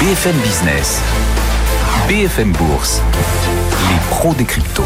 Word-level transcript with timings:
BFM 0.00 0.36
Business, 0.42 1.00
BFM 2.06 2.52
Bourse, 2.52 3.02
les 3.90 3.98
pros 4.10 4.32
des 4.32 4.44
cryptos. 4.44 4.84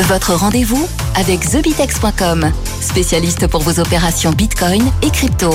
Votre 0.00 0.34
rendez-vous 0.34 0.86
avec 1.14 1.40
TheBitex.com, 1.40 2.52
spécialiste 2.82 3.46
pour 3.46 3.62
vos 3.62 3.80
opérations 3.80 4.32
Bitcoin 4.32 4.84
et 5.00 5.08
crypto 5.08 5.54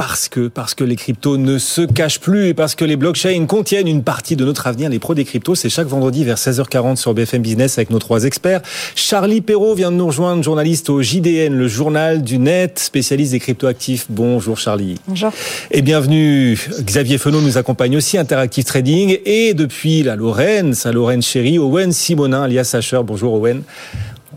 parce 0.00 0.30
que, 0.30 0.48
parce 0.48 0.72
que 0.72 0.82
les 0.82 0.96
cryptos 0.96 1.36
ne 1.36 1.58
se 1.58 1.82
cachent 1.82 2.20
plus 2.20 2.46
et 2.46 2.54
parce 2.54 2.74
que 2.74 2.86
les 2.86 2.96
blockchains 2.96 3.44
contiennent 3.44 3.86
une 3.86 4.02
partie 4.02 4.34
de 4.34 4.46
notre 4.46 4.66
avenir. 4.66 4.88
Les 4.88 4.98
pros 4.98 5.14
des 5.14 5.26
cryptos, 5.26 5.56
c'est 5.56 5.68
chaque 5.68 5.88
vendredi 5.88 6.24
vers 6.24 6.38
16h40 6.38 6.96
sur 6.96 7.12
BFM 7.12 7.42
Business 7.42 7.76
avec 7.76 7.90
nos 7.90 7.98
trois 7.98 8.24
experts. 8.24 8.62
Charlie 8.94 9.42
Perrault 9.42 9.74
vient 9.74 9.90
de 9.90 9.96
nous 9.96 10.06
rejoindre, 10.06 10.42
journaliste 10.42 10.88
au 10.88 11.02
JDN, 11.02 11.54
le 11.54 11.68
journal 11.68 12.22
du 12.22 12.38
net, 12.38 12.78
spécialiste 12.78 13.32
des 13.32 13.40
cryptoactifs. 13.40 14.06
Bonjour 14.08 14.56
Charlie. 14.56 14.94
Bonjour. 15.06 15.32
Et 15.70 15.82
bienvenue. 15.82 16.58
Xavier 16.80 17.18
Fenot 17.18 17.42
nous 17.42 17.58
accompagne 17.58 17.94
aussi, 17.94 18.16
Interactive 18.16 18.64
Trading. 18.64 19.18
Et 19.26 19.52
depuis 19.52 20.02
la 20.02 20.16
Lorraine, 20.16 20.72
sa 20.72 20.92
Lorraine 20.92 21.20
chérie, 21.20 21.58
Owen 21.58 21.92
Simonin, 21.92 22.44
alias 22.44 22.64
Sacher. 22.64 23.02
Bonjour 23.04 23.34
Owen. 23.34 23.64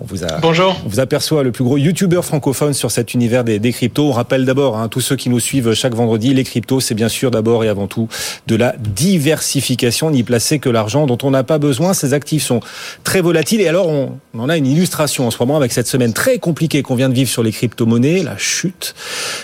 On 0.03 0.05
vous, 0.05 0.25
a, 0.25 0.39
Bonjour. 0.41 0.75
on 0.85 0.89
vous 0.89 0.99
aperçoit 0.99 1.43
le 1.43 1.53
plus 1.53 1.63
gros 1.63 1.77
youtubeur 1.77 2.25
francophone 2.25 2.73
sur 2.73 2.91
cet 2.91 3.13
univers 3.13 3.45
des, 3.45 3.57
des 3.59 3.71
cryptos. 3.71 4.09
On 4.09 4.11
rappelle 4.11 4.43
d'abord, 4.43 4.77
hein, 4.77 4.89
tous 4.89 4.99
ceux 4.99 5.15
qui 5.15 5.29
nous 5.29 5.39
suivent 5.39 5.73
chaque 5.73 5.95
vendredi, 5.95 6.33
les 6.33 6.43
cryptos, 6.43 6.81
c'est 6.81 6.93
bien 6.93 7.07
sûr 7.07 7.31
d'abord 7.31 7.63
et 7.63 7.69
avant 7.69 7.87
tout 7.87 8.09
de 8.47 8.57
la 8.57 8.75
diversification, 8.77 10.11
n'y 10.11 10.23
placer 10.23 10.59
que 10.59 10.67
l'argent 10.67 11.05
dont 11.05 11.17
on 11.23 11.31
n'a 11.31 11.43
pas 11.45 11.57
besoin. 11.57 11.93
Ces 11.93 12.13
actifs 12.13 12.43
sont 12.43 12.59
très 13.05 13.21
volatiles 13.21 13.61
et 13.61 13.69
alors 13.69 13.87
on, 13.87 14.17
on 14.33 14.39
en 14.41 14.49
a 14.49 14.57
une 14.57 14.67
illustration 14.67 15.25
en 15.25 15.31
ce 15.31 15.37
moment 15.39 15.55
avec 15.55 15.71
cette 15.71 15.87
semaine 15.87 16.11
très 16.11 16.37
compliquée 16.37 16.81
qu'on 16.81 16.95
vient 16.95 17.07
de 17.07 17.15
vivre 17.15 17.29
sur 17.29 17.41
les 17.41 17.53
crypto-monnaies, 17.53 18.23
la 18.23 18.37
chute. 18.37 18.95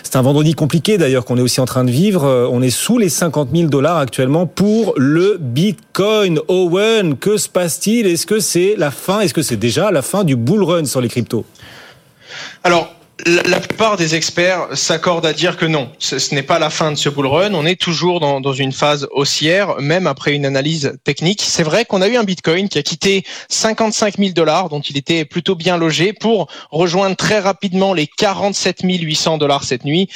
C'est 0.04 0.18
un 0.18 0.22
vendredi 0.22 0.56
compliqué 0.56 0.98
d'ailleurs 0.98 1.24
qu'on 1.24 1.38
est 1.38 1.42
aussi 1.42 1.62
en 1.62 1.66
train 1.66 1.86
de 1.86 1.92
vivre. 1.92 2.50
On 2.52 2.62
est 2.62 2.70
sous 2.70 2.98
les 2.98 3.08
50 3.08 3.52
000 3.56 3.70
dollars 3.70 3.98
actuellement 3.98 4.46
pour 4.46 4.94
le 4.98 5.38
Bitcoin. 5.40 6.42
Owen, 6.50 7.16
que 7.16 7.38
se 7.38 7.48
passe-t-il? 7.48 8.08
Est-ce 8.08 8.26
que 8.26 8.40
c'est 8.42 8.76
la 8.78 8.92
fin? 8.92 9.22
Est-ce 9.22 9.34
que 9.34 9.42
c'est 9.42 9.56
déjà 9.56 9.90
la 9.92 10.02
fin 10.02 10.26
du 10.26 10.36
bull 10.50 10.64
run 10.64 10.86
sur 10.86 11.00
les 11.00 11.10
cryptos 11.10 11.46
Alors, 12.64 12.92
la 13.28 13.60
plupart 13.60 13.98
des 13.98 14.16
experts 14.16 14.70
s'accordent 14.74 15.28
à 15.28 15.34
dire 15.34 15.58
que 15.58 15.66
non, 15.68 15.92
ce, 16.00 16.34
n'est 16.34 16.42
pas 16.42 16.58
la 16.58 16.72
fin 16.72 16.92
de 16.92 16.98
ce 16.98 17.08
bull 17.08 17.28
run. 17.28 17.54
On 17.54 17.68
est 17.68 17.80
toujours 17.80 18.20
dans, 18.20 18.42
dans 18.42 18.54
une 18.54 18.72
phase 18.72 19.08
haussière, 19.12 19.80
même 19.80 20.08
après 20.08 20.34
une 20.34 20.48
analyse 20.48 20.98
technique. 21.04 21.44
C'est 21.44 21.62
vrai 21.62 21.86
qu'on 21.86 22.02
a 22.02 22.08
eu 22.08 22.16
un 22.16 22.24
Bitcoin 22.24 22.68
qui 22.68 22.80
a 22.80 22.82
quitté 22.82 23.26
55 23.50 24.18
000 24.18 24.32
dollars, 24.32 24.70
dont 24.70 24.80
il 24.80 24.98
était 24.98 25.24
plutôt 25.24 25.54
bien 25.54 25.78
logé, 25.78 26.14
pour 26.14 26.48
rejoindre 26.72 27.16
très 27.16 27.40
rapidement 27.40 27.94
les 27.94 28.08
47 28.08 28.80
800 28.84 29.38
dollars 29.38 29.64
cette 29.64 29.86
nuit. 29.86 30.10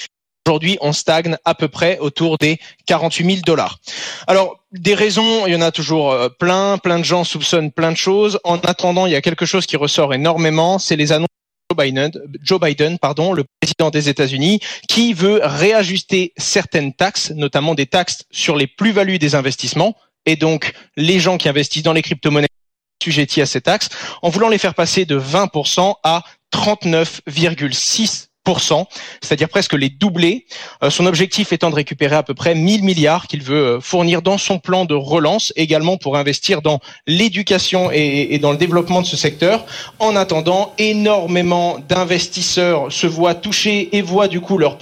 Aujourd'hui, 0.45 0.77
on 0.81 0.91
stagne 0.91 1.37
à 1.45 1.55
peu 1.55 1.69
près 1.69 1.99
autour 1.99 2.37
des 2.37 2.59
48 2.85 3.25
000 3.25 3.37
dollars. 3.45 3.79
Alors, 4.27 4.59
des 4.73 4.93
raisons, 4.93 5.47
il 5.47 5.53
y 5.53 5.55
en 5.55 5.61
a 5.61 5.71
toujours 5.71 6.11
euh, 6.11 6.27
plein. 6.27 6.77
Plein 6.77 6.99
de 6.99 7.05
gens 7.05 7.23
soupçonnent 7.23 7.71
plein 7.71 7.93
de 7.93 7.97
choses. 7.97 8.39
En 8.43 8.57
attendant, 8.57 9.05
il 9.05 9.13
y 9.13 9.15
a 9.15 9.21
quelque 9.21 9.45
chose 9.45 9.65
qui 9.65 9.77
ressort 9.77 10.13
énormément, 10.13 10.79
c'est 10.79 10.97
les 10.97 11.13
annonces 11.13 11.29
de 11.69 11.77
Joe 11.77 11.85
Biden, 11.85 12.11
Joe 12.41 12.59
Biden, 12.59 12.99
pardon, 12.99 13.31
le 13.31 13.45
président 13.61 13.89
des 13.89 14.09
États-Unis, 14.09 14.59
qui 14.89 15.13
veut 15.13 15.39
réajuster 15.41 16.33
certaines 16.35 16.93
taxes, 16.93 17.31
notamment 17.31 17.73
des 17.73 17.85
taxes 17.85 18.25
sur 18.29 18.57
les 18.57 18.67
plus-values 18.67 19.19
des 19.19 19.35
investissements, 19.35 19.95
et 20.25 20.35
donc 20.35 20.73
les 20.97 21.21
gens 21.21 21.37
qui 21.37 21.47
investissent 21.47 21.83
dans 21.83 21.93
les 21.93 22.01
crypto-monnaies 22.01 22.47
sujettis 23.01 23.41
à 23.41 23.45
ces 23.45 23.61
taxes, 23.61 23.87
en 24.21 24.29
voulant 24.29 24.49
les 24.49 24.57
faire 24.57 24.75
passer 24.75 25.05
de 25.05 25.17
20% 25.17 25.95
à 26.03 26.23
39,6% 26.53 28.27
c'est-à-dire 29.21 29.49
presque 29.49 29.73
les 29.73 29.89
doubler. 29.89 30.45
Euh, 30.83 30.89
son 30.89 31.05
objectif 31.05 31.53
étant 31.53 31.69
de 31.69 31.75
récupérer 31.75 32.15
à 32.15 32.23
peu 32.23 32.33
près 32.33 32.55
1000 32.55 32.83
milliards 32.83 33.27
qu'il 33.27 33.41
veut 33.41 33.55
euh, 33.55 33.79
fournir 33.79 34.21
dans 34.21 34.37
son 34.37 34.59
plan 34.59 34.85
de 34.85 34.95
relance, 34.95 35.53
également 35.55 35.97
pour 35.97 36.17
investir 36.17 36.61
dans 36.61 36.79
l'éducation 37.07 37.89
et, 37.91 38.37
dans 38.39 38.51
le 38.51 38.57
développement 38.57 39.01
de 39.01 39.07
ce 39.07 39.17
secteur. 39.17 39.65
En 39.99 40.15
attendant, 40.15 40.73
énormément 40.77 41.79
d'investisseurs 41.87 42.91
se 42.91 43.07
voient 43.07 43.35
touchés 43.35 43.95
et 43.95 44.01
voient 44.01 44.27
du 44.27 44.41
coup 44.41 44.57
leur 44.57 44.77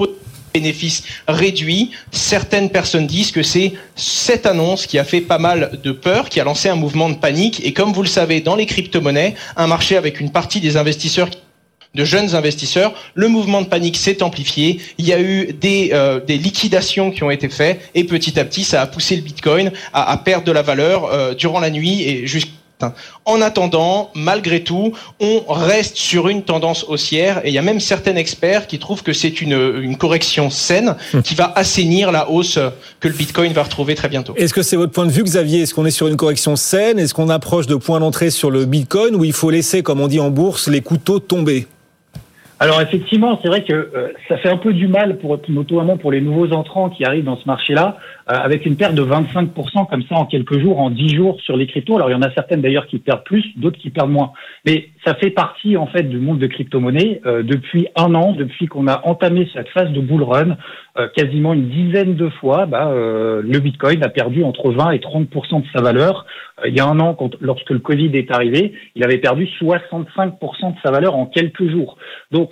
bénéfices 0.53 1.03
réduits. 1.27 1.91
Certaines 2.11 2.69
personnes 2.69 3.07
disent 3.07 3.31
que 3.31 3.43
c'est 3.43 3.73
cette 3.95 4.45
annonce 4.45 4.85
qui 4.85 4.99
a 4.99 5.03
fait 5.03 5.21
pas 5.21 5.37
mal 5.37 5.79
de 5.83 5.91
peur, 5.91 6.29
qui 6.29 6.39
a 6.39 6.43
lancé 6.43 6.67
un 6.67 6.75
mouvement 6.75 7.09
de 7.09 7.15
panique. 7.15 7.61
Et 7.63 7.73
comme 7.73 7.93
vous 7.93 8.01
le 8.01 8.07
savez, 8.07 8.41
dans 8.41 8.55
les 8.55 8.65
crypto-monnaies, 8.65 9.35
un 9.55 9.67
marché 9.67 9.95
avec 9.95 10.19
une 10.19 10.31
partie 10.31 10.59
des 10.59 10.77
investisseurs 10.77 11.29
de 11.95 12.05
jeunes 12.05 12.35
investisseurs. 12.35 12.93
Le 13.15 13.27
mouvement 13.27 13.61
de 13.61 13.67
panique 13.67 13.97
s'est 13.97 14.23
amplifié. 14.23 14.79
Il 14.97 15.07
y 15.07 15.13
a 15.13 15.19
eu 15.19 15.53
des, 15.53 15.91
euh, 15.93 16.19
des 16.19 16.37
liquidations 16.37 17.11
qui 17.11 17.23
ont 17.23 17.31
été 17.31 17.49
faites 17.49 17.81
et 17.95 18.03
petit 18.03 18.39
à 18.39 18.45
petit, 18.45 18.63
ça 18.63 18.81
a 18.81 18.87
poussé 18.87 19.15
le 19.15 19.21
Bitcoin 19.21 19.71
à, 19.93 20.11
à 20.11 20.17
perdre 20.17 20.45
de 20.45 20.51
la 20.51 20.61
valeur 20.61 21.05
euh, 21.05 21.33
durant 21.33 21.59
la 21.59 21.69
nuit 21.69 22.03
et 22.03 22.27
jusqu'à 22.27 22.51
en 23.25 23.41
attendant, 23.41 24.09
malgré 24.15 24.63
tout, 24.63 24.93
on 25.19 25.41
reste 25.47 25.97
sur 25.97 26.27
une 26.29 26.43
tendance 26.43 26.85
haussière 26.87 27.41
et 27.43 27.49
il 27.49 27.53
y 27.53 27.57
a 27.57 27.61
même 27.61 27.79
certains 27.79 28.15
experts 28.15 28.67
qui 28.67 28.79
trouvent 28.79 29.03
que 29.03 29.13
c'est 29.13 29.41
une, 29.41 29.53
une 29.81 29.97
correction 29.97 30.49
saine 30.49 30.95
hum. 31.13 31.21
qui 31.21 31.35
va 31.35 31.53
assainir 31.55 32.11
la 32.11 32.29
hausse 32.29 32.57
que 32.99 33.07
le 33.07 33.13
Bitcoin 33.13 33.53
va 33.53 33.63
retrouver 33.63 33.95
très 33.95 34.09
bientôt. 34.09 34.33
Est-ce 34.35 34.53
que 34.53 34.63
c'est 34.63 34.75
votre 34.75 34.91
point 34.91 35.05
de 35.05 35.11
vue, 35.11 35.23
Xavier? 35.23 35.61
Est-ce 35.61 35.73
qu'on 35.73 35.85
est 35.85 35.91
sur 35.91 36.07
une 36.07 36.17
correction 36.17 36.55
saine? 36.55 36.99
Est-ce 36.99 37.13
qu'on 37.13 37.29
approche 37.29 37.67
de 37.67 37.75
points 37.75 37.99
d'entrée 37.99 38.31
sur 38.31 38.49
le 38.49 38.65
Bitcoin 38.65 39.15
ou 39.15 39.23
il 39.23 39.33
faut 39.33 39.49
laisser, 39.49 39.83
comme 39.83 40.01
on 40.01 40.07
dit 40.07 40.19
en 40.19 40.29
bourse, 40.29 40.67
les 40.67 40.81
couteaux 40.81 41.19
tomber? 41.19 41.67
Alors 42.61 42.79
effectivement, 42.79 43.39
c'est 43.41 43.47
vrai 43.47 43.63
que 43.63 43.73
euh, 43.73 44.09
ça 44.27 44.37
fait 44.37 44.49
un 44.49 44.57
peu 44.57 44.71
du 44.71 44.87
mal 44.87 45.17
pour 45.17 45.39
notamment 45.49 45.97
pour 45.97 46.11
les 46.11 46.21
nouveaux 46.21 46.53
entrants 46.53 46.91
qui 46.91 47.03
arrivent 47.03 47.23
dans 47.23 47.37
ce 47.37 47.47
marché-là, 47.47 47.97
euh, 48.31 48.35
avec 48.35 48.67
une 48.67 48.75
perte 48.75 48.93
de 48.93 49.01
25% 49.01 49.89
comme 49.89 50.03
ça 50.03 50.13
en 50.13 50.27
quelques 50.27 50.59
jours, 50.59 50.79
en 50.79 50.91
10 50.91 51.15
jours 51.15 51.41
sur 51.41 51.57
les 51.57 51.65
cryptos. 51.65 51.95
Alors 51.95 52.11
il 52.11 52.13
y 52.13 52.15
en 52.15 52.21
a 52.21 52.31
certaines 52.35 52.61
d'ailleurs 52.61 52.85
qui 52.85 52.99
perdent 52.99 53.23
plus, 53.23 53.43
d'autres 53.57 53.79
qui 53.79 53.89
perdent 53.89 54.11
moins. 54.11 54.33
Mais 54.67 54.89
ça 55.03 55.15
fait 55.15 55.31
partie 55.31 55.75
en 55.75 55.87
fait 55.87 56.03
du 56.03 56.19
monde 56.19 56.37
de 56.37 56.45
crypto-monnaie 56.45 57.21
euh, 57.25 57.41
depuis 57.41 57.87
un 57.95 58.13
an, 58.13 58.33
depuis 58.33 58.67
qu'on 58.67 58.85
a 58.85 59.07
entamé 59.07 59.49
cette 59.55 59.69
phase 59.69 59.89
de 59.89 59.99
bull 59.99 60.21
run, 60.21 60.55
quasiment 61.15 61.53
une 61.53 61.69
dizaine 61.69 62.15
de 62.15 62.27
fois, 62.27 62.65
bah, 62.65 62.91
le 62.93 63.59
Bitcoin 63.59 64.03
a 64.03 64.09
perdu 64.09 64.43
entre 64.43 64.71
20 64.71 64.91
et 64.91 64.99
30% 64.99 65.61
de 65.61 65.67
sa 65.73 65.81
valeur. 65.81 66.25
il 66.67 66.75
y 66.75 66.81
a 66.81 66.85
un 66.85 66.99
an, 66.99 67.17
lorsque 67.39 67.69
le 67.69 67.79
Covid 67.79 68.11
est 68.13 68.29
arrivé, 68.29 68.73
il 68.95 69.03
avait 69.05 69.17
perdu 69.17 69.47
65% 69.61 70.73
de 70.73 70.79
sa 70.83 70.91
valeur 70.91 71.15
en 71.15 71.27
quelques 71.27 71.65
jours. 71.69 71.97
Donc 72.31 72.50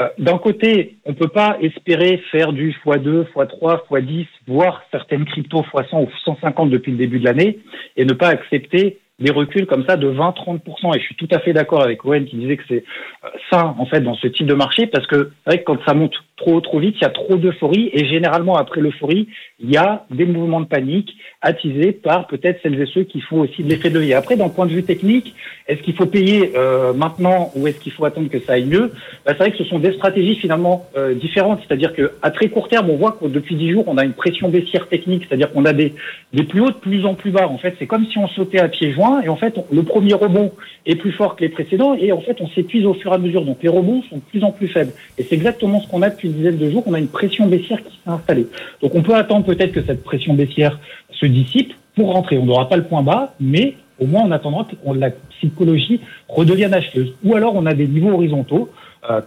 euh, 0.00 0.08
d'un 0.18 0.38
côté, 0.38 0.96
on 1.04 1.10
ne 1.10 1.16
peut 1.16 1.28
pas 1.28 1.56
espérer 1.60 2.20
faire 2.32 2.52
du 2.52 2.72
x2, 2.84 3.26
x3, 3.32 3.80
x10, 3.88 4.26
voire 4.46 4.82
certaines 4.90 5.24
cryptos 5.24 5.62
x100 5.62 6.04
ou 6.04 6.08
150 6.24 6.70
depuis 6.70 6.92
le 6.92 6.98
début 6.98 7.20
de 7.20 7.24
l'année, 7.24 7.60
et 7.96 8.04
ne 8.04 8.12
pas 8.12 8.28
accepter 8.28 8.98
des 9.20 9.30
reculs 9.30 9.66
comme 9.66 9.84
ça 9.86 9.96
de 9.96 10.10
20-30%. 10.10 10.96
Et 10.96 11.00
je 11.00 11.04
suis 11.04 11.14
tout 11.16 11.28
à 11.30 11.38
fait 11.38 11.52
d'accord 11.52 11.82
avec 11.82 12.04
Owen 12.04 12.24
qui 12.24 12.36
disait 12.36 12.56
que 12.56 12.64
c'est 12.68 12.84
euh, 13.24 13.28
ça, 13.50 13.74
en 13.78 13.86
fait, 13.86 14.00
dans 14.00 14.14
ce 14.14 14.26
type 14.26 14.46
de 14.46 14.54
marché, 14.54 14.86
parce 14.86 15.06
que 15.06 15.30
vrai 15.46 15.58
que 15.58 15.64
quand 15.64 15.78
ça 15.86 15.94
monte 15.94 16.14
trop 16.36 16.60
trop 16.60 16.80
vite, 16.80 16.96
il 16.98 17.02
y 17.02 17.06
a 17.06 17.10
trop 17.10 17.36
d'euphorie, 17.36 17.90
et 17.92 18.06
généralement 18.06 18.56
après 18.56 18.80
l'euphorie, 18.80 19.28
il 19.60 19.70
y 19.70 19.76
a 19.76 20.04
des 20.10 20.26
mouvements 20.26 20.60
de 20.60 20.66
panique 20.66 21.16
attisés 21.40 21.92
par 21.92 22.26
peut-être 22.26 22.60
celles 22.62 22.80
et 22.80 22.86
ceux 22.86 23.04
qui 23.04 23.20
font 23.20 23.40
aussi 23.40 23.62
de 23.62 23.68
l'effet 23.68 23.88
de 23.88 23.94
levier. 23.94 24.14
Après, 24.14 24.36
d'un 24.36 24.48
point 24.48 24.66
de 24.66 24.72
vue 24.72 24.82
technique, 24.82 25.34
est-ce 25.68 25.80
qu'il 25.82 25.94
faut 25.94 26.06
payer 26.06 26.52
euh, 26.56 26.92
maintenant 26.92 27.52
ou 27.54 27.68
est-ce 27.68 27.78
qu'il 27.78 27.92
faut 27.92 28.04
attendre 28.04 28.28
que 28.28 28.40
ça 28.40 28.54
aille 28.54 28.64
mieux? 28.64 28.92
Bah, 29.24 29.32
C'est 29.32 29.38
vrai 29.38 29.52
que 29.52 29.58
ce 29.58 29.64
sont 29.64 29.78
des 29.78 29.92
stratégies 29.92 30.34
finalement 30.36 30.86
euh, 30.96 31.14
différentes, 31.14 31.60
c'est-à-dire 31.66 31.92
que 31.92 32.12
à 32.20 32.30
très 32.30 32.48
court 32.48 32.68
terme, 32.68 32.90
on 32.90 32.96
voit 32.96 33.12
que 33.12 33.26
depuis 33.26 33.54
10 33.54 33.70
jours, 33.70 33.84
on 33.86 33.96
a 33.96 34.04
une 34.04 34.12
pression 34.12 34.48
baissière 34.48 34.88
technique, 34.88 35.26
c'est-à-dire 35.28 35.52
qu'on 35.52 35.64
a 35.64 35.72
des, 35.72 35.94
des 36.32 36.42
plus 36.42 36.60
hauts 36.60 36.70
de 36.70 36.74
plus 36.74 37.06
en 37.06 37.14
plus 37.14 37.30
bas. 37.30 37.48
En 37.48 37.58
fait, 37.58 37.76
c'est 37.78 37.86
comme 37.86 38.06
si 38.06 38.18
on 38.18 38.26
sautait 38.26 38.58
à 38.58 38.68
pieds 38.68 38.92
joints, 38.92 39.03
et 39.24 39.28
en 39.28 39.36
fait, 39.36 39.58
le 39.70 39.82
premier 39.82 40.14
rebond 40.14 40.52
est 40.86 40.96
plus 40.96 41.12
fort 41.12 41.36
que 41.36 41.42
les 41.42 41.48
précédents, 41.48 41.94
et 41.94 42.12
en 42.12 42.20
fait, 42.20 42.40
on 42.40 42.48
s'épuise 42.48 42.86
au 42.86 42.94
fur 42.94 43.12
et 43.12 43.14
à 43.14 43.18
mesure. 43.18 43.44
Donc, 43.44 43.58
les 43.62 43.68
rebonds 43.68 44.02
sont 44.08 44.16
de 44.16 44.22
plus 44.22 44.44
en 44.44 44.50
plus 44.50 44.68
faibles. 44.68 44.92
Et 45.18 45.24
c'est 45.24 45.34
exactement 45.34 45.80
ce 45.80 45.88
qu'on 45.88 46.02
a 46.02 46.10
depuis 46.10 46.28
une 46.28 46.34
dizaine 46.34 46.58
de 46.58 46.70
jours. 46.70 46.82
On 46.86 46.94
a 46.94 46.98
une 46.98 47.08
pression 47.08 47.46
baissière 47.46 47.82
qui 47.82 47.92
s'est 47.92 48.10
installée. 48.10 48.46
Donc, 48.82 48.94
on 48.94 49.02
peut 49.02 49.14
attendre 49.14 49.44
peut-être 49.44 49.72
que 49.72 49.82
cette 49.82 50.04
pression 50.04 50.34
baissière 50.34 50.78
se 51.10 51.26
dissipe 51.26 51.72
pour 51.96 52.12
rentrer. 52.12 52.38
On 52.38 52.46
n'aura 52.46 52.68
pas 52.68 52.76
le 52.76 52.84
point 52.84 53.02
bas, 53.02 53.34
mais 53.40 53.74
au 54.00 54.06
moins 54.06 54.22
on 54.24 54.32
attendra 54.32 54.64
que 54.64 54.98
la 54.98 55.10
psychologie 55.10 56.00
redevienne 56.28 56.74
acheteuse. 56.74 57.14
Ou 57.24 57.36
alors 57.36 57.54
on 57.54 57.66
a 57.66 57.74
des 57.74 57.86
niveaux 57.86 58.10
horizontaux. 58.10 58.70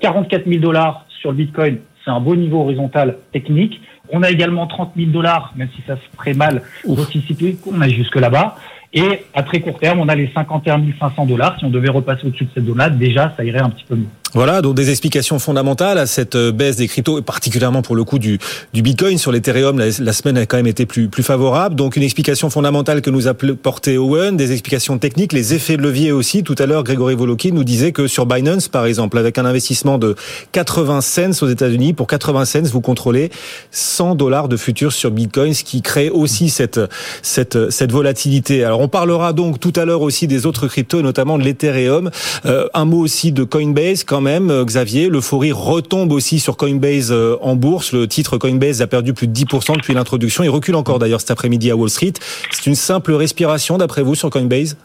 44 0.01 0.47
000 0.47 0.59
dollars 0.59 1.06
sur 1.21 1.31
le 1.31 1.38
Bitcoin, 1.38 1.77
c'est 2.03 2.09
un 2.09 2.19
beau 2.19 2.35
niveau 2.35 2.62
horizontal 2.62 3.18
technique. 3.31 3.80
On 4.12 4.23
a 4.23 4.31
également 4.31 4.65
30 4.65 4.94
000 4.97 5.12
dollars, 5.12 5.53
même 5.56 5.69
si 5.75 5.83
ça 5.85 5.97
se 5.97 6.18
ferait 6.18 6.33
mal 6.33 6.63
d'anticiper 6.85 7.56
qu'on 7.56 7.80
a 7.81 7.88
jusque 7.88 8.15
là-bas. 8.15 8.56
Et 8.93 9.25
à 9.33 9.43
très 9.43 9.59
court 9.59 9.79
terme, 9.79 9.99
on 9.99 10.07
a 10.07 10.15
les 10.15 10.31
51 10.33 10.81
500 10.99 11.25
dollars. 11.25 11.57
Si 11.59 11.65
on 11.65 11.69
devait 11.69 11.89
repasser 11.89 12.25
au-dessus 12.25 12.45
de 12.45 12.49
cette 12.53 12.65
zone-là, 12.65 12.89
déjà, 12.89 13.33
ça 13.35 13.43
irait 13.43 13.59
un 13.59 13.69
petit 13.69 13.85
peu 13.85 13.95
mieux. 13.95 14.07
Voilà, 14.33 14.62
donc 14.62 14.75
des 14.75 14.89
explications 14.89 15.39
fondamentales 15.39 15.97
à 15.97 16.06
cette 16.06 16.35
euh, 16.35 16.51
baisse 16.51 16.75
des 16.75 16.88
cryptos, 16.88 17.19
et 17.19 17.21
particulièrement 17.21 17.81
pour 17.81 17.95
le 17.95 18.03
coup 18.03 18.19
du, 18.19 18.39
Bitcoin. 18.74 19.18
Sur 19.18 19.31
l'Ethereum, 19.31 19.79
la, 19.79 20.13
semaine 20.13 20.38
a 20.38 20.45
quand 20.45 20.57
même 20.57 20.68
été 20.68 20.85
plus, 20.85 21.07
plus 21.07 21.24
favorable. 21.24 21.75
Donc 21.75 21.95
une 21.95 22.03
explication 22.03 22.50
fondamentale 22.50 23.01
que 23.01 23.09
nous 23.09 23.27
a 23.27 23.33
porté 23.33 23.97
Owen, 23.97 24.35
des 24.35 24.51
explications 24.51 24.97
techniques, 24.97 25.33
les 25.33 25.53
effets 25.53 25.77
de 25.77 25.81
levier 25.81 26.12
aussi. 26.12 26.44
Tout 26.44 26.56
à 26.59 26.65
l'heure, 26.65 26.83
Grégory 26.83 27.15
Voloki 27.15 27.51
nous 27.51 27.63
disait 27.63 27.91
que 27.91 28.07
sur 28.07 28.25
Binance, 28.25 28.68
par 28.68 28.85
exemple, 28.85 29.18
avec 29.18 29.38
un 29.38 29.45
investissement 29.45 29.97
de 29.97 30.15
80 30.51 31.01
cents 31.01 31.41
aux 31.41 31.47
États-Unis, 31.47 31.94
pour 31.94 32.07
80 32.07 32.45
cents, 32.45 32.62
vous 32.63 32.81
contrôlez 32.81 33.31
100 33.71 34.15
dollars 34.15 34.47
de 34.50 34.57
futurs 34.57 34.91
sur 34.91 35.12
Bitcoin, 35.12 35.53
ce 35.53 35.63
qui 35.63 35.81
crée 35.81 36.09
aussi 36.09 36.50
cette, 36.50 36.80
cette, 37.21 37.69
cette 37.71 37.91
volatilité. 37.91 38.63
Alors 38.63 38.81
on 38.81 38.88
parlera 38.88 39.33
donc 39.33 39.59
tout 39.59 39.73
à 39.75 39.85
l'heure 39.85 40.01
aussi 40.01 40.27
des 40.27 40.45
autres 40.45 40.68
cryptos, 40.68 41.01
notamment 41.01 41.38
de 41.38 41.44
l'Ethereum. 41.44 42.12
Euh, 42.45 42.68
un 42.73 42.85
mot 42.85 43.00
aussi 43.00 43.31
de 43.31 43.44
Coinbase 43.44 44.03
même, 44.21 44.49
euh, 44.49 44.65
Xavier. 44.65 45.09
L'euphorie 45.09 45.51
retombe 45.51 46.11
aussi 46.11 46.39
sur 46.39 46.57
Coinbase 46.57 47.11
euh, 47.11 47.37
en 47.41 47.55
bourse. 47.55 47.93
Le 47.93 48.07
titre 48.07 48.37
Coinbase 48.37 48.81
a 48.81 48.87
perdu 48.87 49.13
plus 49.13 49.27
de 49.27 49.33
10% 49.33 49.75
depuis 49.75 49.93
l'introduction. 49.93 50.43
Il 50.43 50.49
recule 50.49 50.75
encore 50.75 50.99
d'ailleurs 50.99 51.21
cet 51.21 51.31
après-midi 51.31 51.71
à 51.71 51.75
Wall 51.75 51.89
Street. 51.89 52.13
C'est 52.51 52.67
une 52.67 52.75
simple 52.75 53.13
respiration 53.13 53.77
d'après 53.77 54.01
vous 54.01 54.15
sur 54.15 54.29
Coinbase? 54.29 54.77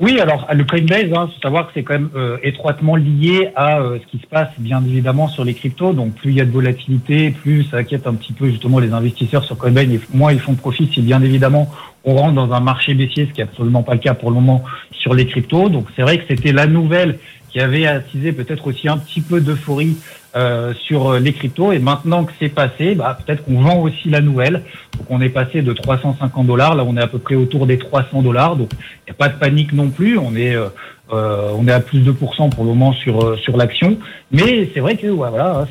Oui, 0.00 0.18
alors 0.18 0.48
le 0.52 0.64
Coinbase, 0.64 1.04
il 1.06 1.14
hein, 1.16 1.28
faut 1.32 1.40
savoir 1.40 1.68
que 1.68 1.72
c'est 1.74 1.84
quand 1.84 1.94
même 1.94 2.10
euh, 2.16 2.36
étroitement 2.42 2.96
lié 2.96 3.50
à 3.54 3.78
ce 3.94 4.10
qui 4.10 4.18
se 4.18 4.26
passe 4.26 4.48
bien 4.58 4.82
évidemment 4.84 5.28
sur 5.28 5.44
les 5.44 5.54
cryptos. 5.54 5.92
Donc 5.92 6.14
plus 6.14 6.30
il 6.30 6.36
y 6.36 6.40
a 6.40 6.44
de 6.44 6.50
volatilité, 6.50 7.30
plus 7.30 7.64
ça 7.64 7.76
inquiète 7.76 8.06
un 8.06 8.14
petit 8.14 8.32
peu 8.32 8.48
justement 8.48 8.80
les 8.80 8.92
investisseurs 8.92 9.44
sur 9.44 9.56
Coinbase, 9.56 9.84
et 9.84 10.00
moins 10.12 10.32
ils 10.32 10.40
font 10.40 10.54
profit 10.54 10.90
si 10.92 11.00
bien 11.00 11.22
évidemment 11.22 11.70
on 12.04 12.16
rentre 12.16 12.34
dans 12.34 12.52
un 12.52 12.60
marché 12.60 12.94
baissier, 12.94 13.26
ce 13.26 13.32
qui 13.32 13.40
n'est 13.40 13.48
absolument 13.48 13.82
pas 13.82 13.94
le 13.94 14.00
cas 14.00 14.14
pour 14.14 14.30
le 14.30 14.36
moment 14.36 14.62
sur 14.92 15.14
les 15.14 15.26
cryptos. 15.26 15.68
Donc 15.68 15.86
c'est 15.96 16.02
vrai 16.02 16.18
que 16.18 16.24
c'était 16.28 16.52
la 16.52 16.66
nouvelle 16.66 17.18
qui 17.54 17.60
avait 17.60 17.86
attisé 17.86 18.32
peut-être 18.32 18.66
aussi 18.66 18.88
un 18.88 18.98
petit 18.98 19.20
peu 19.20 19.40
d'euphorie 19.40 19.96
euh, 20.34 20.74
sur 20.74 21.12
euh, 21.12 21.18
les 21.20 21.32
cryptos. 21.32 21.70
Et 21.70 21.78
maintenant 21.78 22.24
que 22.24 22.32
c'est 22.40 22.48
passé, 22.48 22.96
bah, 22.96 23.16
peut-être 23.24 23.44
qu'on 23.44 23.60
vend 23.60 23.80
aussi 23.80 24.10
la 24.10 24.20
nouvelle. 24.20 24.64
Donc 24.98 25.06
on 25.08 25.20
est 25.20 25.28
passé 25.28 25.62
de 25.62 25.72
350 25.72 26.46
dollars, 26.46 26.74
là 26.74 26.84
on 26.84 26.96
est 26.96 27.00
à 27.00 27.06
peu 27.06 27.20
près 27.20 27.36
autour 27.36 27.66
des 27.66 27.78
300 27.78 28.22
dollars. 28.22 28.56
Donc 28.56 28.70
il 28.72 29.10
n'y 29.10 29.12
a 29.12 29.14
pas 29.14 29.28
de 29.28 29.38
panique 29.38 29.72
non 29.72 29.90
plus. 29.90 30.18
On 30.18 30.34
est 30.34 30.56
euh, 30.56 30.68
on 31.10 31.68
est 31.68 31.72
à 31.72 31.78
plus 31.78 32.00
de 32.00 32.12
2% 32.12 32.50
pour 32.50 32.64
le 32.64 32.70
moment 32.70 32.92
sur 32.92 33.38
sur 33.38 33.56
l'action. 33.56 33.96
Mais 34.32 34.68
c'est 34.74 34.80
vrai 34.80 34.96
que 34.96 35.06
voilà, 35.06 35.64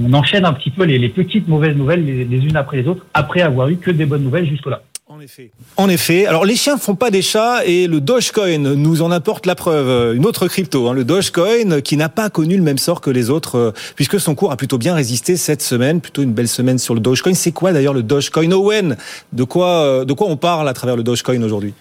on, 0.00 0.14
enchaîne 0.14 0.46
un 0.46 0.54
petit 0.54 0.70
peu 0.70 0.84
les, 0.84 0.98
les 0.98 1.10
petites 1.10 1.46
mauvaises 1.46 1.76
nouvelles 1.76 2.06
les, 2.06 2.24
les 2.24 2.38
unes 2.38 2.56
après 2.56 2.78
les 2.78 2.88
autres, 2.88 3.04
après 3.12 3.42
avoir 3.42 3.68
eu 3.68 3.76
que 3.76 3.90
des 3.90 4.06
bonnes 4.06 4.22
nouvelles 4.24 4.48
jusque-là. 4.48 4.80
En 4.80 4.95
effet. 5.26 5.50
En 5.76 5.88
effet. 5.88 6.26
Alors 6.26 6.44
les 6.44 6.56
chiens 6.56 6.76
ne 6.76 6.80
font 6.80 6.94
pas 6.94 7.10
des 7.10 7.20
chats 7.20 7.64
et 7.66 7.86
le 7.86 8.00
Dogecoin 8.00 8.58
nous 8.58 9.02
en 9.02 9.10
apporte 9.10 9.44
la 9.44 9.54
preuve. 9.54 10.14
Une 10.14 10.24
autre 10.24 10.46
crypto, 10.48 10.88
hein, 10.88 10.94
le 10.94 11.04
Dogecoin, 11.04 11.80
qui 11.82 11.96
n'a 11.96 12.08
pas 12.08 12.30
connu 12.30 12.56
le 12.56 12.62
même 12.62 12.78
sort 12.78 13.00
que 13.00 13.10
les 13.10 13.28
autres, 13.28 13.56
euh, 13.58 13.72
puisque 13.96 14.18
son 14.20 14.34
cours 14.34 14.52
a 14.52 14.56
plutôt 14.56 14.78
bien 14.78 14.94
résisté 14.94 15.36
cette 15.36 15.62
semaine, 15.62 16.00
plutôt 16.00 16.22
une 16.22 16.32
belle 16.32 16.48
semaine 16.48 16.78
sur 16.78 16.94
le 16.94 17.00
Dogecoin. 17.00 17.34
C'est 17.34 17.52
quoi 17.52 17.72
d'ailleurs 17.72 17.94
le 17.94 18.02
Dogecoin 18.02 18.50
Owen? 18.52 18.96
De 19.32 19.44
quoi, 19.44 19.68
euh, 19.68 20.04
de 20.04 20.12
quoi 20.12 20.28
on 20.28 20.36
parle 20.36 20.68
à 20.68 20.72
travers 20.72 20.96
le 20.96 21.02
Dogecoin 21.02 21.42
aujourd'hui? 21.42 21.74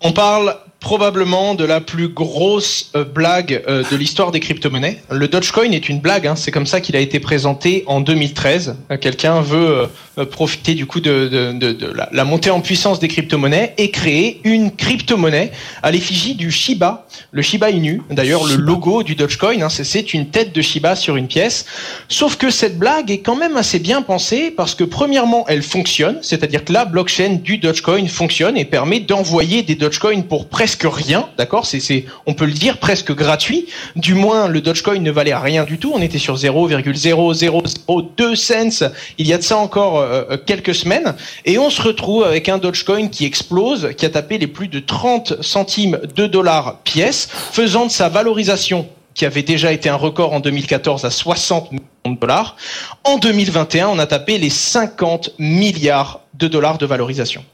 On 0.00 0.12
parle 0.12 0.56
probablement 0.84 1.54
de 1.54 1.64
la 1.64 1.80
plus 1.80 2.08
grosse 2.08 2.90
euh, 2.94 3.04
blague 3.04 3.62
euh, 3.66 3.82
de 3.90 3.96
l'histoire 3.96 4.30
des 4.32 4.38
crypto-monnaies. 4.38 5.00
Le 5.10 5.28
Dogecoin 5.28 5.72
est 5.72 5.88
une 5.88 5.98
blague, 5.98 6.26
hein. 6.26 6.36
c'est 6.36 6.50
comme 6.50 6.66
ça 6.66 6.82
qu'il 6.82 6.94
a 6.94 7.00
été 7.00 7.20
présenté 7.20 7.84
en 7.86 8.02
2013. 8.02 8.76
Euh, 8.90 8.98
quelqu'un 8.98 9.40
veut 9.40 9.88
profiter 10.30 10.74
du 10.74 10.86
coup 10.86 11.00
de, 11.00 11.26
de, 11.26 11.52
de, 11.52 11.72
de 11.72 11.86
la, 11.86 12.08
la, 12.12 12.24
montée 12.24 12.50
en 12.50 12.60
puissance 12.60 13.00
des 13.00 13.08
crypto-monnaies 13.08 13.74
et 13.78 13.90
créer 13.90 14.40
une 14.44 14.70
crypto-monnaie 14.70 15.50
à 15.82 15.90
l'effigie 15.90 16.36
du 16.36 16.52
Shiba, 16.52 17.08
le 17.32 17.42
Shiba 17.42 17.70
Inu. 17.70 18.00
D'ailleurs, 18.10 18.44
le 18.44 18.54
logo 18.54 19.02
du 19.02 19.16
Dogecoin, 19.16 19.60
hein, 19.60 19.68
c'est 19.68 20.14
une 20.14 20.28
tête 20.28 20.54
de 20.54 20.62
Shiba 20.62 20.94
sur 20.94 21.16
une 21.16 21.26
pièce. 21.26 21.64
Sauf 22.08 22.36
que 22.36 22.50
cette 22.50 22.78
blague 22.78 23.10
est 23.10 23.18
quand 23.18 23.34
même 23.34 23.56
assez 23.56 23.80
bien 23.80 24.02
pensée 24.02 24.52
parce 24.52 24.76
que 24.76 24.84
premièrement, 24.84 25.46
elle 25.48 25.62
fonctionne, 25.62 26.18
c'est-à-dire 26.22 26.64
que 26.64 26.72
la 26.72 26.84
blockchain 26.84 27.40
du 27.42 27.58
Dogecoin 27.58 28.06
fonctionne 28.06 28.56
et 28.56 28.64
permet 28.64 29.00
d'envoyer 29.00 29.62
des 29.62 29.74
Dogecoins 29.74 30.22
pour 30.22 30.48
presque 30.48 30.73
rien, 30.82 31.28
d'accord 31.38 31.66
C'est, 31.66 32.04
on 32.26 32.34
peut 32.34 32.46
le 32.46 32.52
dire, 32.52 32.78
presque 32.78 33.14
gratuit. 33.14 33.66
Du 33.96 34.14
moins, 34.14 34.48
le 34.48 34.60
Dogecoin 34.60 35.00
ne 35.00 35.10
valait 35.10 35.34
rien 35.34 35.64
du 35.64 35.78
tout. 35.78 35.92
On 35.94 36.02
était 36.02 36.18
sur 36.18 36.36
0,0002 36.36 38.36
cents 38.36 38.92
il 39.18 39.26
y 39.26 39.32
a 39.32 39.38
de 39.38 39.42
ça 39.42 39.56
encore 39.56 39.98
euh, 39.98 40.22
euh, 40.30 40.36
quelques 40.36 40.74
semaines. 40.74 41.14
Et 41.44 41.58
on 41.58 41.70
se 41.70 41.82
retrouve 41.82 42.24
avec 42.24 42.48
un 42.48 42.58
Dogecoin 42.58 43.08
qui 43.08 43.24
explose, 43.24 43.90
qui 43.96 44.06
a 44.06 44.10
tapé 44.10 44.38
les 44.38 44.46
plus 44.46 44.68
de 44.68 44.80
30 44.80 45.42
centimes 45.42 46.00
de 46.16 46.26
dollars 46.26 46.80
pièce, 46.84 47.28
faisant 47.52 47.86
de 47.86 47.90
sa 47.90 48.08
valorisation 48.08 48.86
qui 49.14 49.24
avait 49.24 49.42
déjà 49.42 49.72
été 49.72 49.88
un 49.88 49.94
record 49.94 50.32
en 50.32 50.40
2014 50.40 51.04
à 51.04 51.10
60 51.10 51.72
millions 51.72 51.84
de 52.06 52.18
dollars. 52.18 52.56
En 53.04 53.18
2021, 53.18 53.88
on 53.88 53.98
a 53.98 54.06
tapé 54.06 54.38
les 54.38 54.50
50 54.50 55.30
milliards 55.38 56.20
de 56.34 56.48
dollars 56.48 56.78
de 56.78 56.86
valorisation 56.86 57.44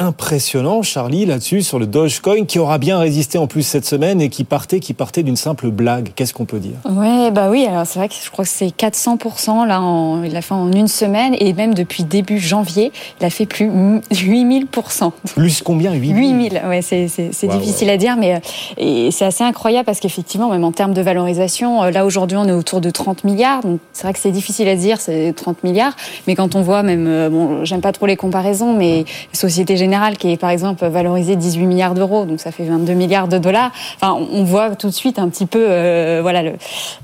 impressionnant, 0.00 0.82
Charlie, 0.82 1.26
là-dessus, 1.26 1.60
sur 1.62 1.78
le 1.78 1.86
Dogecoin, 1.86 2.46
qui 2.46 2.58
aura 2.58 2.78
bien 2.78 2.98
résisté 2.98 3.36
en 3.36 3.46
plus 3.46 3.62
cette 3.62 3.84
semaine 3.84 4.20
et 4.20 4.30
qui 4.30 4.44
partait, 4.44 4.80
qui 4.80 4.94
partait 4.94 5.22
d'une 5.22 5.36
simple 5.36 5.70
blague. 5.70 6.12
Qu'est-ce 6.16 6.32
qu'on 6.32 6.46
peut 6.46 6.58
dire? 6.58 6.76
Ouais, 6.88 7.30
bah 7.30 7.50
oui. 7.50 7.66
Alors 7.68 7.86
c'est 7.86 7.98
vrai 7.98 8.08
que 8.08 8.14
je 8.20 8.30
crois 8.30 8.44
que 8.46 8.50
c'est 8.50 8.70
400 8.70 9.18
là, 9.66 9.80
en, 9.80 10.24
il 10.24 10.34
a 10.34 10.42
fait 10.42 10.54
en 10.54 10.72
une 10.72 10.88
semaine 10.88 11.36
et 11.38 11.52
même 11.52 11.74
depuis 11.74 12.02
début 12.04 12.38
janvier, 12.38 12.92
il 13.20 13.26
a 13.26 13.30
fait 13.30 13.44
plus 13.44 13.68
8000% 13.68 15.12
Plus 15.34 15.60
combien? 15.62 15.92
8000 15.92 16.16
8000. 16.16 16.62
Ouais, 16.66 16.80
c'est 16.80 17.08
c'est 17.08 17.48
difficile 17.48 17.90
à 17.90 17.98
dire, 17.98 18.16
mais 18.16 18.40
et 18.78 19.10
c'est 19.10 19.26
assez 19.26 19.44
incroyable 19.44 19.84
parce 19.84 20.00
qu'effectivement, 20.00 20.48
même 20.48 20.64
en 20.64 20.72
termes 20.72 20.94
de 20.94 21.02
valorisation, 21.02 21.82
euh, 21.82 21.90
là 21.90 22.06
aujourd'hui, 22.06 22.38
on 22.38 22.46
est 22.48 22.52
autour 22.52 22.80
de 22.80 22.88
30 22.88 23.24
milliards. 23.24 23.60
Donc 23.62 23.80
c'est 23.92 24.04
vrai 24.04 24.14
que 24.14 24.18
c'est 24.18 24.32
difficile 24.32 24.68
à 24.68 24.76
dire, 24.76 24.98
c'est 24.98 25.34
30 25.36 25.62
milliards, 25.62 25.94
mais 26.26 26.34
quand 26.34 26.54
on 26.54 26.62
voit 26.62 26.82
même, 26.82 27.06
euh, 27.06 27.28
bon, 27.28 27.64
j'aime 27.66 27.82
pas 27.82 27.92
trop 27.92 28.06
les 28.06 28.16
comparaisons, 28.16 28.72
mais 28.72 29.04
Société 29.32 29.76
Générale 29.76 29.89
qui 30.18 30.32
est 30.32 30.36
par 30.36 30.50
exemple 30.50 30.86
valorisé 30.86 31.36
18 31.36 31.66
milliards 31.66 31.94
d'euros, 31.94 32.24
donc 32.24 32.40
ça 32.40 32.52
fait 32.52 32.64
22 32.64 32.92
milliards 32.94 33.28
de 33.28 33.38
dollars. 33.38 33.72
Enfin, 33.96 34.16
on 34.32 34.44
voit 34.44 34.76
tout 34.76 34.88
de 34.88 34.92
suite 34.92 35.18
un 35.18 35.28
petit 35.28 35.46
peu, 35.46 35.64
euh, 35.68 36.20
voilà, 36.22 36.42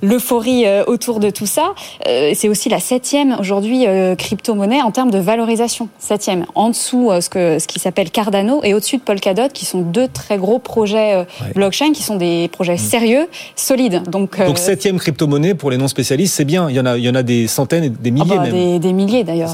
l'euphorie 0.03 0.67
euh, 0.67 0.85
autour 0.87 1.21
de 1.21 1.31
tout 1.31 1.47
ça. 1.47 1.75
Euh, 2.09 2.33
c'est 2.35 2.49
aussi 2.49 2.69
la 2.69 2.79
septième 2.81 3.37
aujourd'hui 3.41 3.87
crypto-monnaie 4.19 4.83
en 4.83 4.91
termes 4.91 5.11
de 5.11 5.19
valorisation, 5.19 5.88
septième, 5.99 6.47
en 6.55 6.71
dessous 6.71 7.11
ce 7.21 7.29
que 7.29 7.59
ce 7.59 7.67
qui 7.67 7.79
s'appelle 7.79 8.11
Cardano 8.11 8.61
et 8.62 8.75
au-dessus 8.75 8.99
de 8.99 9.03
Polkadot, 9.03 9.49
qui 9.53 9.65
sont 9.65 9.81
deux 9.81 10.09
très 10.09 10.39
gros 10.39 10.59
projets 10.59 11.27
blockchain, 11.55 11.93
qui 11.93 12.03
sont 12.03 12.17
des 12.17 12.49
projets 12.53 12.75
mm. 12.75 12.79
sérieux, 12.79 13.29
solides. 13.56 14.03
Donc, 14.09 14.39
donc 14.39 14.59
septième 14.59 14.99
crypto-monnaie 14.99 15.55
pour 15.55 15.71
les 15.71 15.77
non 15.77 15.89
spécialistes, 15.89 16.35
c'est 16.35 16.44
bien. 16.44 16.69
Il 16.71 16.77
y 16.77 16.81
en 16.81 16.87
a, 16.87 16.97
il 16.97 17.05
y 17.05 17.09
en 17.09 17.15
a 17.15 17.23
des 17.23 17.47
centaines 17.47 17.85
et 17.85 17.91
des 17.91 18.11
milliers 18.11 18.35
ah 18.37 18.37
bah, 18.37 18.50
même. 18.50 18.79
Des, 18.79 18.93
milliers 18.93 19.25
d'ailleurs. 19.25 19.53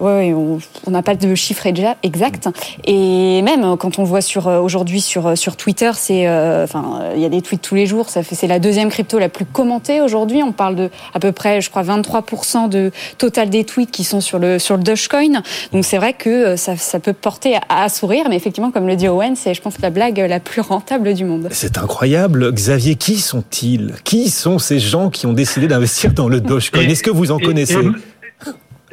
Ouais, 0.00 0.34
on 0.86 0.90
n'a 0.90 1.02
pas 1.02 1.14
de 1.14 1.34
chiffre 1.34 1.66
exact. 1.66 2.48
Et 2.84 3.42
même 3.42 3.76
quand 3.76 3.98
on 3.98 4.04
voit 4.04 4.20
sur 4.20 4.48
euh, 4.48 4.60
aujourd'hui 4.60 5.00
sur 5.00 5.26
euh, 5.26 5.34
sur 5.34 5.56
Twitter, 5.56 5.90
c'est 5.94 6.28
euh, 6.28 6.64
enfin 6.64 7.00
il 7.14 7.20
y 7.20 7.24
a 7.24 7.28
des 7.28 7.42
tweets 7.42 7.62
tous 7.62 7.74
les 7.74 7.86
jours. 7.86 8.08
Ça 8.08 8.22
fait 8.22 8.34
c'est 8.34 8.46
la 8.46 8.58
deuxième 8.58 8.88
crypto 8.88 9.18
la 9.18 9.28
plus 9.28 9.44
commentée 9.44 10.00
aujourd'hui. 10.00 10.42
On 10.42 10.52
parle 10.52 10.76
de 10.76 10.90
à 11.14 11.20
peu 11.20 11.32
près, 11.32 11.60
je 11.60 11.70
crois, 11.70 11.82
23% 11.82 12.68
de 12.68 12.90
total 13.18 13.50
des 13.50 13.64
tweets 13.64 13.90
qui 13.90 14.04
sont 14.04 14.20
sur 14.20 14.38
le 14.38 14.58
sur 14.58 14.76
le 14.76 14.82
Dogecoin. 14.82 15.42
Donc 15.72 15.84
c'est 15.84 15.98
vrai 15.98 16.12
que 16.12 16.56
ça, 16.56 16.76
ça 16.76 17.00
peut 17.00 17.12
porter 17.12 17.56
à, 17.68 17.88
sourire, 17.88 18.26
mais 18.28 18.36
effectivement, 18.36 18.70
comme 18.70 18.86
le 18.86 18.96
dit 18.96 19.08
Owen, 19.08 19.36
c'est 19.36 19.54
je 19.54 19.62
pense 19.62 19.80
la 19.80 19.90
blague 19.90 20.18
la 20.18 20.40
plus 20.40 20.60
rentable 20.60 21.14
du 21.14 21.24
monde. 21.24 21.48
C'est 21.50 21.78
incroyable, 21.78 22.52
Xavier. 22.52 22.94
Qui 22.94 23.18
sont-ils? 23.18 23.94
Qui 24.04 24.30
sont 24.30 24.58
ces 24.58 24.78
gens 24.78 25.10
qui 25.10 25.26
ont 25.26 25.32
décidé 25.32 25.68
d'investir 25.68 26.12
dans 26.12 26.28
le 26.28 26.40
Dogecoin? 26.40 26.82
Est-ce 26.82 27.02
que 27.02 27.10
vous 27.10 27.30
en 27.30 27.38
connaissez? 27.38 27.76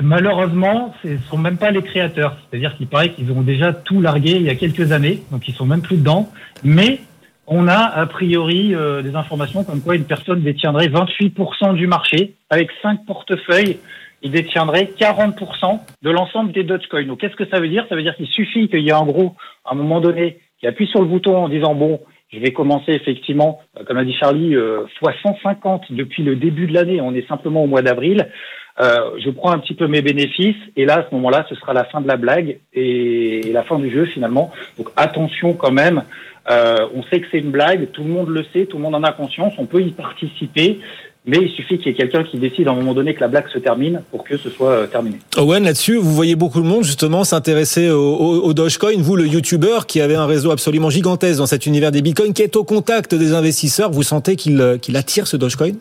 Malheureusement, 0.02 0.94
ce 1.02 1.10
ne 1.10 1.18
sont 1.18 1.38
même 1.38 1.58
pas 1.58 1.72
les 1.72 1.82
créateurs. 1.82 2.36
C'est-à-dire 2.50 2.76
qu'il 2.76 2.88
paraît 2.88 3.10
qu'ils 3.10 3.32
ont 3.32 3.42
déjà 3.42 3.72
tout 3.72 4.02
largué 4.02 4.32
il 4.32 4.44
y 4.44 4.50
a 4.50 4.56
quelques 4.56 4.92
années, 4.92 5.24
donc 5.32 5.48
ils 5.48 5.54
sont 5.54 5.66
même 5.66 5.82
plus 5.82 5.98
dedans. 5.98 6.30
Mais 6.64 7.00
on 7.48 7.68
a 7.68 7.78
a 7.78 8.06
priori 8.06 8.76
euh, 8.76 9.02
des 9.02 9.16
informations 9.16 9.64
comme 9.64 9.82
quoi 9.82 9.96
une 9.96 10.06
personne 10.06 10.42
détiendrait 10.42 10.88
28% 10.88 11.76
du 11.76 11.88
marché 11.88 12.36
avec 12.50 12.70
cinq 12.82 13.06
portefeuilles. 13.06 13.78
Il 14.22 14.32
détiendrait 14.32 14.92
40% 14.98 15.80
de 16.02 16.10
l'ensemble 16.10 16.52
des 16.52 16.64
Dogecoin. 16.64 17.06
Donc 17.06 17.20
qu'est-ce 17.20 17.36
que 17.36 17.48
ça 17.48 17.60
veut 17.60 17.70
dire? 17.70 17.86
Ça 17.88 17.96
veut 17.96 18.02
dire 18.04 18.16
qu'il 18.16 18.28
suffit 18.28 18.68
qu'il 18.68 18.80
y 18.80 18.90
ait 18.90 18.94
en 18.94 19.06
gros, 19.06 19.36
à 19.64 19.74
un 19.74 19.76
moment 19.76 20.02
donné, 20.02 20.40
qui 20.60 20.68
appuie 20.68 20.88
sur 20.88 21.02
le 21.02 21.08
bouton 21.08 21.38
en 21.38 21.50
disant 21.50 21.76
bon, 21.76 22.02
je 22.34 22.40
vais 22.40 22.52
commencer 22.52 22.92
effectivement, 22.92 23.62
euh, 23.80 23.84
comme 23.86 23.98
a 23.98 24.04
dit 24.04 24.16
Charlie, 24.20 24.56
euh, 24.56 24.86
fois 25.00 25.14
150 25.22 25.92
depuis 25.92 26.24
le 26.24 26.36
début 26.36 26.68
de 26.68 26.74
l'année. 26.74 27.00
On 27.00 27.14
est 27.14 27.28
simplement 27.28 27.64
au 27.64 27.68
mois 27.68 27.82
d'avril. 27.82 28.28
Euh, 28.80 29.12
je 29.24 29.30
prends 29.30 29.52
un 29.52 29.60
petit 29.60 29.74
peu 29.74 29.88
mes 29.88 30.02
bénéfices 30.02 30.56
et 30.76 30.86
là, 30.86 31.00
à 31.00 31.10
ce 31.10 31.16
moment-là, 31.16 31.46
ce 31.48 31.56
sera 31.56 31.74
la 31.74 31.86
fin 31.86 32.02
de 32.02 32.08
la 32.08 32.18
blague 32.18 32.58
et, 32.74 33.50
la 33.54 33.64
fin 33.64 33.80
du 33.80 33.90
jeu 33.90 34.06
finalement. 34.06 34.52
Donc 34.78 34.90
attention 34.98 35.54
quand 35.54 35.72
même. 35.72 36.04
Euh, 36.50 36.86
on 36.94 37.02
sait 37.04 37.22
que 37.22 37.28
c'est 37.32 37.40
une 37.40 37.52
blague, 37.52 37.90
tout 37.92 38.04
le 38.04 38.10
monde 38.10 38.30
le 38.30 38.44
sait, 38.54 38.66
tout 38.66 38.78
le 38.78 38.84
monde 38.84 38.96
en 38.96 39.04
a 39.04 39.14
conscience, 39.14 39.54
on 39.58 39.66
peut 39.66 39.82
y 39.82 39.92
participer. 39.92 40.80
mais 41.26 41.38
il 41.42 41.50
suffit 41.50 41.78
qu'il 41.78 41.88
y 41.88 41.90
ait 41.90 41.94
quelqu'un 41.96 42.24
qui 42.24 42.38
décide 42.38 42.68
à 42.68 42.72
un 42.72 42.76
moment 42.76 42.94
donné 42.94 43.16
que 43.16 43.22
la 43.22 43.30
blague 43.30 43.48
se 43.48 43.58
termine 43.58 44.02
pour 44.12 44.24
que 44.26 44.38
ce 44.38 44.50
soit 44.50 44.72
euh, 44.72 44.88
terminé. 44.88 45.18
Owen, 45.38 45.64
là-dessus, 45.64 45.96
vous 45.96 46.14
voyez 46.14 46.36
beaucoup 46.36 46.60
de 46.60 46.68
monde 46.68 46.84
justement 46.84 47.24
s'intéresser 47.24 47.90
au, 47.90 48.54
Dogecoin. 48.54 48.98
Vous, 48.98 49.16
le 49.16 49.26
YouTuber 49.26 49.88
qui 49.88 50.02
avait 50.02 50.16
un 50.16 50.28
réseau 50.28 50.52
absolument 50.52 50.90
gigantesque 50.90 51.40
dans 51.40 51.48
cet 51.48 51.66
univers 51.66 51.92
des 51.92 52.02
Bitcoins, 52.02 52.34
qui 52.34 52.42
est 52.42 52.58
au 52.58 52.66
contact 52.66 53.16
des 53.16 53.34
investisseurs, 53.34 53.90
vous 53.90 54.04
sentez 54.04 54.36
qu'il 54.36 54.60
attire 54.96 55.28
ce 55.28 55.38
Dogecoin? 55.38 55.72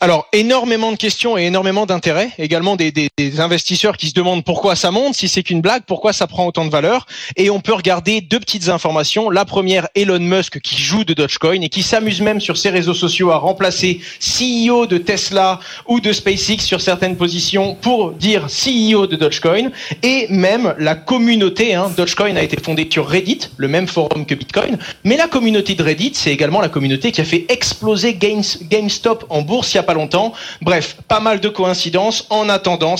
Alors, 0.00 0.26
énormément 0.32 0.92
de 0.92 0.96
questions 0.96 1.38
et 1.38 1.44
énormément 1.44 1.86
d'intérêt. 1.86 2.30
Également 2.38 2.76
des, 2.76 2.92
investisseurs 3.38 3.96
qui 3.96 4.08
se 4.08 4.14
demandent 4.14 4.44
pourquoi 4.44 4.76
ça 4.76 4.90
monte, 4.90 5.14
si 5.14 5.28
c'est 5.28 5.42
qu'une 5.42 5.60
blague, 5.60 5.82
pourquoi 5.86 6.12
ça 6.12 6.26
prend 6.26 6.46
autant 6.46 6.64
de 6.64 6.70
valeur. 6.70 7.06
Et 7.36 7.50
on 7.50 7.60
peut 7.60 7.72
regarder 7.72 8.20
deux 8.20 8.38
petites 8.38 8.68
informations. 8.68 9.30
La 9.30 9.44
première, 9.44 9.88
Elon 9.94 10.20
Musk 10.20 10.60
qui 10.60 10.80
joue 10.80 11.04
de 11.04 11.14
Dogecoin 11.14 11.60
et 11.62 11.68
qui 11.68 11.82
s'amuse 11.82 12.20
même 12.20 12.40
sur 12.40 12.56
ses 12.56 12.70
réseaux 12.70 12.94
sociaux 12.94 13.30
à 13.30 13.38
remplacer 13.38 14.00
CEO 14.20 14.86
de 14.86 14.98
Tesla 14.98 15.60
ou 15.86 16.00
de 16.00 16.12
SpaceX 16.12 16.58
sur 16.60 16.80
certaines 16.80 17.16
positions 17.16 17.74
pour 17.74 18.12
dire 18.12 18.46
CEO 18.46 19.06
de 19.06 19.16
Dogecoin. 19.16 19.70
Et 20.02 20.26
même 20.30 20.74
la 20.78 20.94
communauté, 20.94 21.74
hein, 21.74 21.90
Dogecoin 21.96 22.36
a 22.36 22.42
été 22.42 22.56
fondée 22.62 22.88
sur 22.90 23.08
Reddit, 23.08 23.40
le 23.56 23.68
même 23.68 23.88
forum 23.88 24.26
que 24.26 24.34
Bitcoin. 24.34 24.78
Mais 25.02 25.16
la 25.16 25.28
communauté 25.28 25.74
de 25.74 25.82
Reddit, 25.82 26.12
c'est 26.14 26.30
également 26.30 26.60
la 26.60 26.68
communauté 26.68 27.12
qui 27.12 27.20
a 27.20 27.24
fait 27.24 27.46
exploser 27.48 28.14
GameStop 28.14 29.24
en 29.28 29.42
bourse 29.42 29.63
il 29.72 29.76
n'y 29.76 29.80
a 29.80 29.84
pas 29.84 29.94
longtemps. 29.94 30.32
Bref, 30.60 30.96
pas 31.08 31.20
mal 31.20 31.40
de 31.40 31.48
coïncidences. 31.48 32.26
En 32.30 32.48
attendant, 32.48 32.96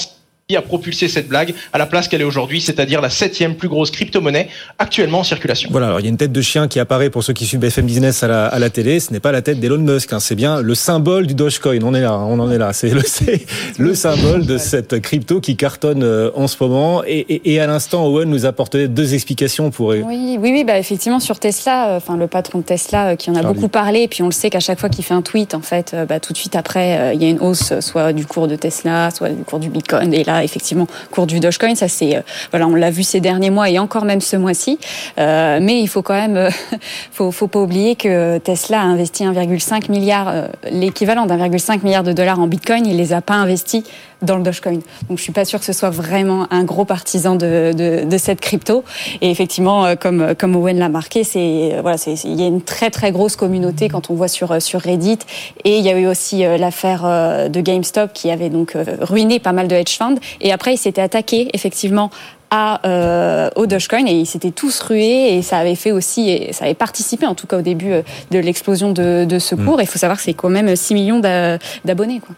a 0.55 0.61
propulsé 0.61 1.09
cette 1.09 1.27
blague 1.27 1.55
à 1.73 1.79
la 1.79 1.87
place 1.87 2.07
qu'elle 2.07 2.21
est 2.21 2.25
aujourd'hui, 2.25 2.61
c'est-à-dire 2.61 3.01
la 3.01 3.09
septième 3.09 3.55
plus 3.55 3.69
grosse 3.69 3.91
crypto-monnaie 3.91 4.49
actuellement 4.79 5.21
en 5.21 5.25
circulation. 5.25 5.71
Voilà, 5.73 5.87
alors 5.87 6.01
il 6.01 6.03
y 6.03 6.07
a 6.07 6.11
une 6.11 6.19
tête 6.19 6.33
de 6.33 6.43
chien 6.43 6.69
qui 6.69 6.79
apparaît 6.79 7.09
pour 7.09 7.25
ceux 7.25 7.33
qui 7.33 7.47
suivent 7.47 7.61
BFM 7.61 7.87
Business 7.87 8.23
à 8.23 8.29
la, 8.29 8.47
à 8.47 8.59
la 8.59 8.69
télé. 8.69 9.01
Ce 9.01 9.11
n'est 9.11 9.21
pas 9.21 9.33
la 9.33 9.41
tête 9.41 9.59
d'Elon 9.59 9.79
Musk, 9.79 10.13
hein. 10.13 10.21
c'est 10.21 10.35
bien 10.35 10.61
le 10.61 10.75
symbole 10.75 11.27
du 11.27 11.35
Dogecoin. 11.35 11.83
On 11.83 11.95
est 11.95 12.03
là, 12.03 12.19
on 12.19 12.39
en 12.41 12.51
est 12.51 12.59
là. 12.59 12.75
C'est 12.75 12.91
le, 12.91 13.03
le 13.79 13.95
symbole 13.95 14.45
de 14.45 14.59
cette 14.59 15.01
crypto 15.01 15.41
qui 15.41 15.57
cartonne 15.57 16.03
euh, 16.03 16.31
en 16.35 16.47
ce 16.47 16.57
moment. 16.61 17.03
Et, 17.07 17.21
et, 17.21 17.55
et 17.55 17.61
à 17.61 17.67
l'instant, 17.67 18.07
Owen 18.07 18.29
nous 18.29 18.45
a 18.45 18.51
apporté 18.51 18.87
deux 18.87 19.15
explications 19.15 19.71
pour. 19.71 19.89
Oui, 19.89 20.03
oui, 20.05 20.39
oui, 20.39 20.65
bah 20.65 20.79
effectivement 20.79 21.21
sur 21.21 21.39
Tesla, 21.39 21.89
euh, 21.89 21.97
enfin 21.97 22.19
le 22.19 22.27
patron 22.27 22.59
de 22.59 22.65
Tesla 22.65 23.13
euh, 23.13 23.17
qui 23.17 23.31
en 23.31 23.35
a 23.35 23.43
beaucoup 23.43 23.69
parlé, 23.69 24.03
et 24.03 24.09
puis 24.09 24.23
on 24.23 24.27
le 24.27 24.33
sait 24.33 24.51
qu'à 24.51 24.61
chaque 24.61 24.79
fois 24.79 24.91
qu'il 24.91 25.05
fait 25.05 25.15
un 25.15 25.23
tweet, 25.23 25.55
en 25.55 25.63
fait, 25.63 25.97
bah, 26.07 26.21
tout 26.21 26.35
de 26.35 26.39
suite 26.39 26.55
après, 26.55 27.15
il 27.15 27.23
y 27.23 27.25
a 27.25 27.31
une 27.31 27.41
hausse, 27.41 27.73
soit 27.81 28.13
du 28.13 28.27
cours 28.27 28.47
de 28.47 28.57
Tesla, 28.57 29.11
soit 29.11 29.31
du 29.31 29.43
cours 29.43 29.59
du 29.59 29.71
Bitcoin. 29.71 30.13
Et 30.13 30.23
là, 30.23 30.34
effectivement, 30.43 30.87
cours 31.11 31.26
du 31.26 31.41
Dogecoin. 31.41 31.75
Ça, 31.75 31.88
c'est, 31.88 32.17
euh, 32.17 32.21
voilà, 32.50 32.67
on 32.67 32.75
l'a 32.75 32.91
vu 32.91 33.03
ces 33.03 33.21
derniers 33.21 33.50
mois 33.50 33.71
et 33.71 33.79
encore 33.79 34.05
même 34.05 34.21
ce 34.21 34.37
mois-ci. 34.37 34.79
Euh, 35.19 35.59
mais 35.61 35.81
il 35.81 35.88
faut 35.88 36.03
quand 36.03 36.14
même, 36.14 36.37
euh, 36.37 36.50
faut, 37.12 37.31
faut 37.31 37.49
pas 37.49 37.61
oublier 37.61 37.95
que 37.95 38.38
Tesla 38.38 38.81
a 38.81 38.85
investi 38.85 39.25
1,5 39.25 39.91
milliard, 39.91 40.33
l'équivalent 40.71 41.26
d'1,5 41.26 41.85
milliard 41.85 42.03
de 42.03 42.12
dollars 42.12 42.41
en 42.41 42.47
Bitcoin. 42.47 42.87
Il 42.87 42.97
les 42.97 43.12
a 43.12 43.21
pas 43.21 43.35
investis 43.35 43.85
dans 44.25 44.37
le 44.37 44.43
Dogecoin. 44.43 44.81
Donc 45.09 45.19
je 45.19 45.23
suis 45.23 45.33
pas 45.33 45.45
sûre 45.45 45.59
que 45.59 45.64
ce 45.64 45.73
soit 45.73 45.90
vraiment 45.90 46.47
un 46.50 46.64
gros 46.64 46.85
partisan 46.85 47.37
de, 47.37 47.73
de, 47.73 48.04
de 48.04 48.19
cette 48.19 48.40
crypto. 48.40 48.85
Et 49.21 49.31
effectivement, 49.31 49.97
comme 49.97 50.35
comme 50.35 50.57
Owen 50.57 50.78
l'a 50.78 50.88
marqué, 50.88 51.25
c'est 51.25 51.76
voilà, 51.81 51.97
c'est 51.97 52.14
il 52.25 52.40
y 52.40 52.43
a 52.43 52.47
une 52.47 52.62
très 52.62 52.90
très 52.90 53.12
grosse 53.12 53.37
communauté 53.37 53.88
quand 53.88 54.11
on 54.11 54.14
voit 54.14 54.28
sur 54.28 54.61
sur 54.61 54.81
Reddit. 54.81 55.19
Et 55.64 55.78
il 55.78 55.85
y 55.85 55.90
a 55.90 55.99
eu 55.99 56.07
aussi 56.07 56.43
l'affaire 56.59 57.02
de 57.50 57.61
GameStop 57.61 58.12
qui 58.12 58.31
avait 58.31 58.50
donc 58.50 58.76
ruiné 59.00 59.38
pas 59.38 59.52
mal 59.52 59.69
de 59.69 59.75
hedge 59.75 59.97
funds. 59.97 60.16
Et 60.40 60.52
après 60.52 60.75
il 60.75 60.78
s'était 60.78 61.02
attaqué 61.02 61.49
effectivement 61.52 62.11
à, 62.55 62.81
euh, 62.87 63.51
au 63.57 63.67
Dogecoin 63.67 64.07
et 64.07 64.13
ils 64.13 64.27
s'étaient 64.27 64.53
tous 64.53 64.81
rués 64.81 65.35
et 65.35 65.43
ça 65.43 65.59
avait 65.59 65.75
fait 65.75 65.91
aussi, 65.91 66.31
et 66.31 66.53
ça 66.53 66.67
avait 66.67 66.75
participé 66.75 67.27
en 67.27 67.35
tout 67.35 67.49
cas 67.49 67.59
au 67.59 67.63
début 67.63 67.91
euh, 67.91 68.03
de 68.31 68.39
l'explosion 68.39 68.93
de, 68.93 69.25
de 69.25 69.39
ce 69.41 69.57
cours. 69.57 69.79
Mm. 69.79 69.83
Il 69.83 69.87
faut 69.89 69.99
savoir 69.99 70.19
que 70.19 70.23
c'est 70.23 70.35
quand 70.35 70.51
même 70.51 70.77
6 70.77 70.95
millions 70.95 71.19
d'abonnés. 71.19 72.21
Quoi. 72.21 72.37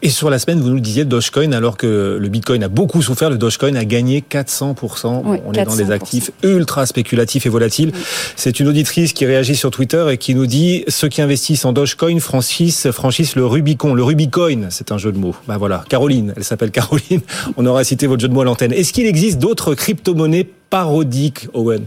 Et 0.00 0.08
sur 0.08 0.30
la 0.30 0.38
semaine, 0.38 0.58
vous 0.60 0.70
nous 0.70 0.80
disiez 0.80 1.04
Dogecoin, 1.04 1.52
alors 1.52 1.76
que 1.76 2.16
le 2.18 2.28
Bitcoin 2.28 2.64
a 2.64 2.68
beaucoup 2.68 3.02
souffert, 3.02 3.28
le 3.28 3.36
Dogecoin 3.36 3.74
a 3.76 3.84
gagné 3.84 4.24
400%. 4.28 5.22
on 5.44 5.52
est 5.52 5.64
dans 5.64 5.76
des 5.76 5.90
actifs 5.90 6.30
ultra 6.42 6.86
spéculatifs 6.86 7.44
et 7.44 7.50
volatiles. 7.50 7.92
C'est 8.36 8.58
une 8.58 8.68
auditrice 8.68 9.12
qui 9.12 9.26
réagit 9.26 9.56
sur 9.56 9.70
Twitter 9.70 10.06
et 10.10 10.16
qui 10.16 10.34
nous 10.34 10.46
dit 10.46 10.84
ceux 10.88 11.08
qui 11.08 11.20
investissent 11.20 11.66
en 11.66 11.74
Dogecoin 11.74 12.20
franchissent, 12.20 12.90
franchissent 12.90 13.36
le 13.36 13.44
Rubicon. 13.44 13.92
Le 13.92 14.02
Rubicoin, 14.02 14.70
c'est 14.70 14.92
un 14.92 14.98
jeu 14.98 15.12
de 15.12 15.18
mots. 15.18 15.36
Ben 15.46 15.58
voilà, 15.58 15.84
Caroline, 15.90 16.32
elle 16.36 16.44
s'appelle 16.44 16.70
Caroline. 16.70 17.20
On 17.58 17.66
aura 17.66 17.84
cité 17.84 18.06
votre 18.06 18.22
jeu 18.22 18.28
de 18.28 18.34
mots 18.34 18.40
à 18.40 18.44
l'antenne. 18.44 18.72
Est-ce 18.72 18.94
qu'il 18.94 19.06
existe 19.06 19.41
d'autres 19.42 19.74
crypto-monnaies 19.74 20.48
parodiques, 20.70 21.48
Owen. 21.52 21.84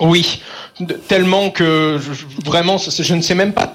Oui, 0.00 0.42
tellement 1.06 1.50
que 1.50 1.96
vraiment, 2.44 2.76
je 2.76 3.14
ne 3.14 3.20
sais 3.20 3.36
même 3.36 3.52
pas 3.52 3.68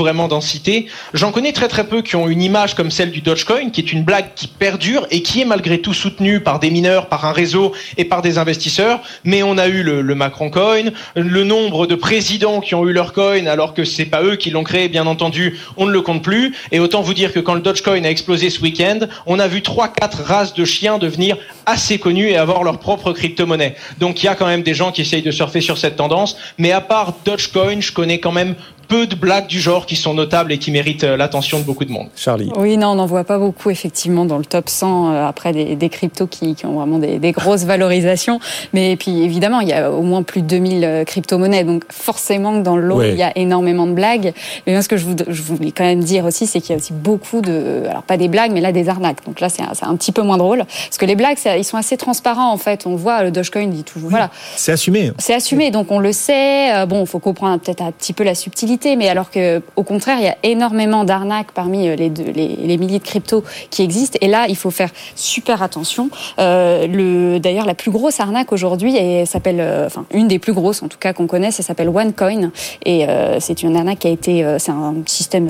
vraiment 0.00 0.26
d'en 0.26 0.40
citer. 0.40 0.86
J'en 1.14 1.30
connais 1.30 1.52
très 1.52 1.68
très 1.68 1.84
peu 1.84 2.02
qui 2.02 2.16
ont 2.16 2.28
une 2.28 2.42
image 2.42 2.74
comme 2.74 2.90
celle 2.90 3.10
du 3.10 3.20
Dogecoin, 3.20 3.70
qui 3.70 3.80
est 3.80 3.92
une 3.92 4.02
blague 4.02 4.34
qui 4.34 4.48
perdure 4.48 5.06
et 5.10 5.22
qui 5.22 5.42
est 5.42 5.44
malgré 5.44 5.80
tout 5.80 5.94
soutenue 5.94 6.40
par 6.40 6.58
des 6.58 6.70
mineurs, 6.70 7.06
par 7.06 7.24
un 7.26 7.32
réseau 7.32 7.72
et 7.96 8.04
par 8.04 8.22
des 8.22 8.38
investisseurs. 8.38 9.00
Mais 9.24 9.42
on 9.42 9.58
a 9.58 9.68
eu 9.68 9.82
le, 9.82 10.00
le 10.00 10.14
Macron 10.14 10.50
Coin, 10.50 10.90
le 11.14 11.44
nombre 11.44 11.86
de 11.86 11.94
présidents 11.94 12.60
qui 12.60 12.74
ont 12.74 12.86
eu 12.88 12.92
leur 12.92 13.12
coin 13.12 13.46
alors 13.46 13.74
que 13.74 13.84
c'est 13.84 14.06
pas 14.06 14.22
eux 14.22 14.36
qui 14.36 14.50
l'ont 14.50 14.64
créé, 14.64 14.88
bien 14.88 15.06
entendu, 15.06 15.58
on 15.76 15.86
ne 15.86 15.92
le 15.92 16.00
compte 16.00 16.22
plus. 16.22 16.54
Et 16.72 16.80
autant 16.80 17.02
vous 17.02 17.14
dire 17.14 17.32
que 17.32 17.40
quand 17.40 17.54
le 17.54 17.60
Dogecoin 17.60 18.04
a 18.04 18.10
explosé 18.10 18.50
ce 18.50 18.60
week-end, 18.60 19.00
on 19.26 19.38
a 19.38 19.46
vu 19.46 19.62
trois 19.62 19.88
quatre 19.88 20.22
races 20.22 20.54
de 20.54 20.64
chiens 20.64 20.98
devenir 20.98 21.36
assez 21.66 21.98
connues 21.98 22.30
et 22.30 22.36
avoir 22.36 22.62
leur 22.62 22.78
propre 22.78 23.12
crypto-monnaie. 23.12 23.76
Donc 23.98 24.22
il 24.22 24.26
y 24.26 24.28
a 24.28 24.34
quand 24.34 24.46
même 24.46 24.62
des 24.62 24.74
gens 24.74 24.92
qui 24.92 25.02
essayent 25.02 25.22
de 25.22 25.30
surfer 25.30 25.60
sur 25.60 25.78
cette 25.78 25.96
tendance. 25.96 26.36
Mais 26.58 26.72
à 26.72 26.80
part 26.80 27.14
Dogecoin, 27.24 27.80
je 27.80 27.92
connais 27.92 28.18
quand 28.18 28.32
même 28.32 28.54
peu 28.90 29.06
de 29.06 29.14
blagues 29.14 29.46
du 29.46 29.60
genre 29.60 29.86
qui 29.86 29.94
sont 29.94 30.14
notables 30.14 30.50
et 30.50 30.58
qui 30.58 30.72
méritent 30.72 31.04
euh, 31.04 31.16
l'attention 31.16 31.60
de 31.60 31.64
beaucoup 31.64 31.84
de 31.84 31.92
monde. 31.92 32.08
Charlie. 32.16 32.50
Oui, 32.56 32.76
non, 32.76 32.88
on 32.88 32.94
n'en 32.96 33.06
voit 33.06 33.22
pas 33.22 33.38
beaucoup 33.38 33.70
effectivement 33.70 34.24
dans 34.24 34.36
le 34.36 34.44
top 34.44 34.68
100 34.68 35.12
euh, 35.12 35.26
après 35.28 35.52
des, 35.52 35.76
des 35.76 35.88
cryptos 35.88 36.26
qui, 36.26 36.56
qui, 36.56 36.66
ont 36.66 36.74
vraiment 36.74 36.98
des, 36.98 37.20
des, 37.20 37.30
grosses 37.30 37.62
valorisations. 37.62 38.40
Mais 38.72 38.96
puis 38.96 39.22
évidemment, 39.22 39.60
il 39.60 39.68
y 39.68 39.72
a 39.72 39.92
au 39.92 40.02
moins 40.02 40.24
plus 40.24 40.42
de 40.42 40.48
2000 40.48 40.84
euh, 40.84 41.04
crypto-monnaies, 41.04 41.62
donc 41.62 41.84
forcément 41.88 42.58
que 42.58 42.64
dans 42.64 42.76
le 42.76 42.82
lot, 42.82 43.02
il 43.02 43.14
y 43.14 43.22
a 43.22 43.30
énormément 43.38 43.86
de 43.86 43.92
blagues. 43.92 44.34
Mais 44.66 44.82
ce 44.82 44.88
que 44.88 44.96
je, 44.96 45.06
je 45.28 45.42
voulais 45.42 45.70
quand 45.70 45.84
même 45.84 46.02
dire 46.02 46.24
aussi, 46.24 46.48
c'est 46.48 46.60
qu'il 46.60 46.70
y 46.70 46.72
a 46.72 46.76
aussi 46.76 46.92
beaucoup 46.92 47.42
de, 47.42 47.84
alors 47.88 48.02
pas 48.02 48.16
des 48.16 48.26
blagues, 48.26 48.50
mais 48.50 48.60
là 48.60 48.72
des 48.72 48.88
arnaques. 48.88 49.24
Donc 49.24 49.38
là, 49.38 49.48
c'est 49.48 49.62
un, 49.62 49.70
un, 49.88 49.94
petit 49.94 50.10
peu 50.10 50.22
moins 50.22 50.36
drôle, 50.36 50.64
parce 50.66 50.98
que 50.98 51.06
les 51.06 51.14
blagues, 51.14 51.38
ils 51.56 51.64
sont 51.64 51.76
assez 51.76 51.96
transparents 51.96 52.52
en 52.52 52.56
fait. 52.56 52.88
On 52.88 52.96
voit 52.96 53.22
le 53.22 53.30
Dogecoin 53.30 53.68
dit 53.68 53.84
toujours, 53.84 54.08
oui, 54.08 54.10
voilà. 54.10 54.30
C'est 54.56 54.72
assumé. 54.72 55.12
C'est 55.18 55.34
assumé, 55.34 55.70
donc 55.70 55.92
on 55.92 56.00
le 56.00 56.12
sait. 56.12 56.86
Bon, 56.86 57.02
il 57.02 57.06
faut 57.06 57.20
comprendre 57.20 57.60
peut-être 57.60 57.82
un 57.82 57.92
petit 57.92 58.12
peu 58.12 58.24
la 58.24 58.34
subtilité 58.34 58.79
mais 58.84 59.08
alors 59.08 59.30
que 59.30 59.62
au 59.76 59.82
contraire, 59.82 60.18
il 60.18 60.24
y 60.24 60.28
a 60.28 60.36
énormément 60.42 61.04
d'arnaques 61.04 61.52
parmi 61.52 61.88
euh, 61.88 61.96
les, 61.96 62.08
les, 62.08 62.56
les, 62.56 62.78
milliers 62.78 62.98
de 62.98 63.04
cryptos 63.04 63.44
qui 63.70 63.82
existent. 63.82 64.18
Et 64.20 64.28
là, 64.28 64.46
il 64.48 64.56
faut 64.56 64.70
faire 64.70 64.90
super 65.14 65.62
attention. 65.62 66.10
Euh, 66.38 66.86
le, 66.86 67.38
d'ailleurs, 67.38 67.66
la 67.66 67.74
plus 67.74 67.90
grosse 67.90 68.20
arnaque 68.20 68.52
aujourd'hui, 68.52 68.96
elle 68.96 69.26
s'appelle, 69.26 69.60
euh, 69.60 69.86
enfin 69.86 70.06
une 70.12 70.28
des 70.28 70.38
plus 70.38 70.52
grosses 70.52 70.82
en 70.82 70.88
tout 70.88 70.98
cas 70.98 71.12
qu'on 71.12 71.26
connaît, 71.26 71.50
ça 71.50 71.62
s'appelle 71.62 71.88
OneCoin. 71.88 72.50
Et 72.84 73.08
euh, 73.08 73.38
c'est 73.40 73.62
une 73.62 73.76
arnaque 73.76 74.00
qui 74.00 74.08
a 74.08 74.10
été, 74.10 74.56
c'est 74.58 74.72
un 74.72 74.94
système 75.06 75.46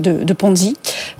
de, 0.00 0.24
de, 0.24 0.32
Ponzi 0.32 0.76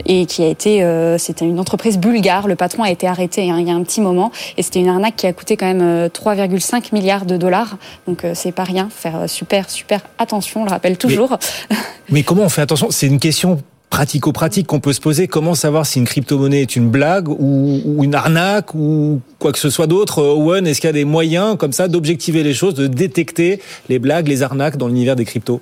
et 0.06 0.26
qui 0.26 0.44
a 0.44 0.46
été, 0.46 0.86
c'était 1.18 1.44
une 1.44 1.58
entreprise 1.58 1.98
bulgare. 1.98 2.46
Le 2.46 2.54
patron 2.54 2.84
a 2.84 2.90
été 2.90 3.08
arrêté 3.08 3.50
hein, 3.50 3.56
il 3.58 3.66
y 3.66 3.70
a 3.70 3.74
un 3.74 3.82
petit 3.82 4.00
moment 4.00 4.30
et 4.56 4.62
c'était 4.62 4.78
une 4.78 4.88
arnaque 4.88 5.16
qui 5.16 5.26
a 5.26 5.32
coûté 5.32 5.56
quand 5.56 5.66
même 5.66 6.06
3,5 6.06 6.94
milliards 6.94 7.26
de 7.26 7.36
dollars. 7.36 7.76
Donc 8.06 8.24
c'est 8.34 8.52
pas 8.52 8.62
rien. 8.62 8.88
Faire 8.90 9.28
super 9.28 9.68
super 9.68 10.02
attention. 10.18 10.62
On 10.62 10.64
le 10.64 10.70
rappelle 10.70 10.98
toujours. 10.98 11.36
Mais, 12.11 12.23
comment 12.23 12.45
on 12.45 12.49
fait 12.49 12.62
attention? 12.62 12.88
C'est 12.90 13.07
une 13.07 13.21
question 13.21 13.62
pratico-pratique 13.90 14.67
qu'on 14.67 14.81
peut 14.81 14.93
se 14.93 15.00
poser. 15.00 15.28
Comment 15.28 15.55
savoir 15.55 15.87
si 15.87 15.99
une 15.99 16.05
crypto-monnaie 16.05 16.62
est 16.62 16.76
une 16.76 16.90
blague 16.90 17.28
ou, 17.28 18.02
une 18.02 18.14
arnaque 18.14 18.75
ou 18.75 19.21
quoi 19.38 19.52
que 19.52 19.59
ce 19.59 19.71
soit 19.71 19.87
d'autre? 19.87 20.23
Owen, 20.23 20.67
est-ce 20.67 20.81
qu'il 20.81 20.88
y 20.88 20.90
a 20.90 20.95
des 20.95 21.05
moyens 21.05 21.57
comme 21.57 21.73
ça 21.73 21.88
d'objectiver 21.88 22.43
les 22.43 22.55
choses, 22.55 22.75
de 22.75 22.87
détecter 22.87 23.61
les 23.88 23.99
blagues, 23.99 24.28
les 24.28 24.43
arnaques 24.43 24.76
dans 24.76 24.88
l'univers 24.88 25.17
des 25.17 25.25
cryptos? 25.25 25.61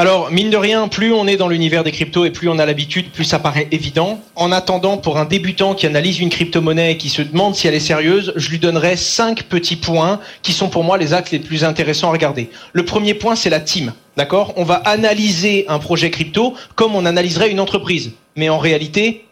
Alors, 0.00 0.30
mine 0.30 0.48
de 0.48 0.56
rien, 0.56 0.86
plus 0.86 1.12
on 1.12 1.26
est 1.26 1.36
dans 1.36 1.48
l'univers 1.48 1.82
des 1.82 1.90
cryptos 1.90 2.24
et 2.24 2.30
plus 2.30 2.48
on 2.48 2.60
a 2.60 2.66
l'habitude, 2.66 3.10
plus 3.10 3.24
ça 3.24 3.40
paraît 3.40 3.66
évident. 3.72 4.20
En 4.36 4.52
attendant, 4.52 4.96
pour 4.96 5.18
un 5.18 5.24
débutant 5.24 5.74
qui 5.74 5.88
analyse 5.88 6.20
une 6.20 6.28
crypto-monnaie 6.28 6.92
et 6.92 6.96
qui 6.96 7.08
se 7.08 7.20
demande 7.20 7.56
si 7.56 7.66
elle 7.66 7.74
est 7.74 7.80
sérieuse, 7.80 8.32
je 8.36 8.48
lui 8.48 8.60
donnerai 8.60 8.94
cinq 8.94 9.42
petits 9.42 9.74
points 9.74 10.20
qui 10.42 10.52
sont 10.52 10.68
pour 10.68 10.84
moi 10.84 10.98
les 10.98 11.14
actes 11.14 11.32
les 11.32 11.40
plus 11.40 11.64
intéressants 11.64 12.10
à 12.10 12.12
regarder. 12.12 12.48
Le 12.72 12.84
premier 12.84 13.14
point, 13.14 13.34
c'est 13.34 13.50
la 13.50 13.58
team. 13.58 13.92
D'accord? 14.16 14.52
On 14.54 14.62
va 14.62 14.76
analyser 14.76 15.64
un 15.66 15.80
projet 15.80 16.10
crypto 16.10 16.54
comme 16.76 16.94
on 16.94 17.04
analyserait 17.04 17.50
une 17.50 17.58
entreprise. 17.58 18.12
Mais 18.36 18.48
en 18.50 18.58
réalité, 18.58 19.24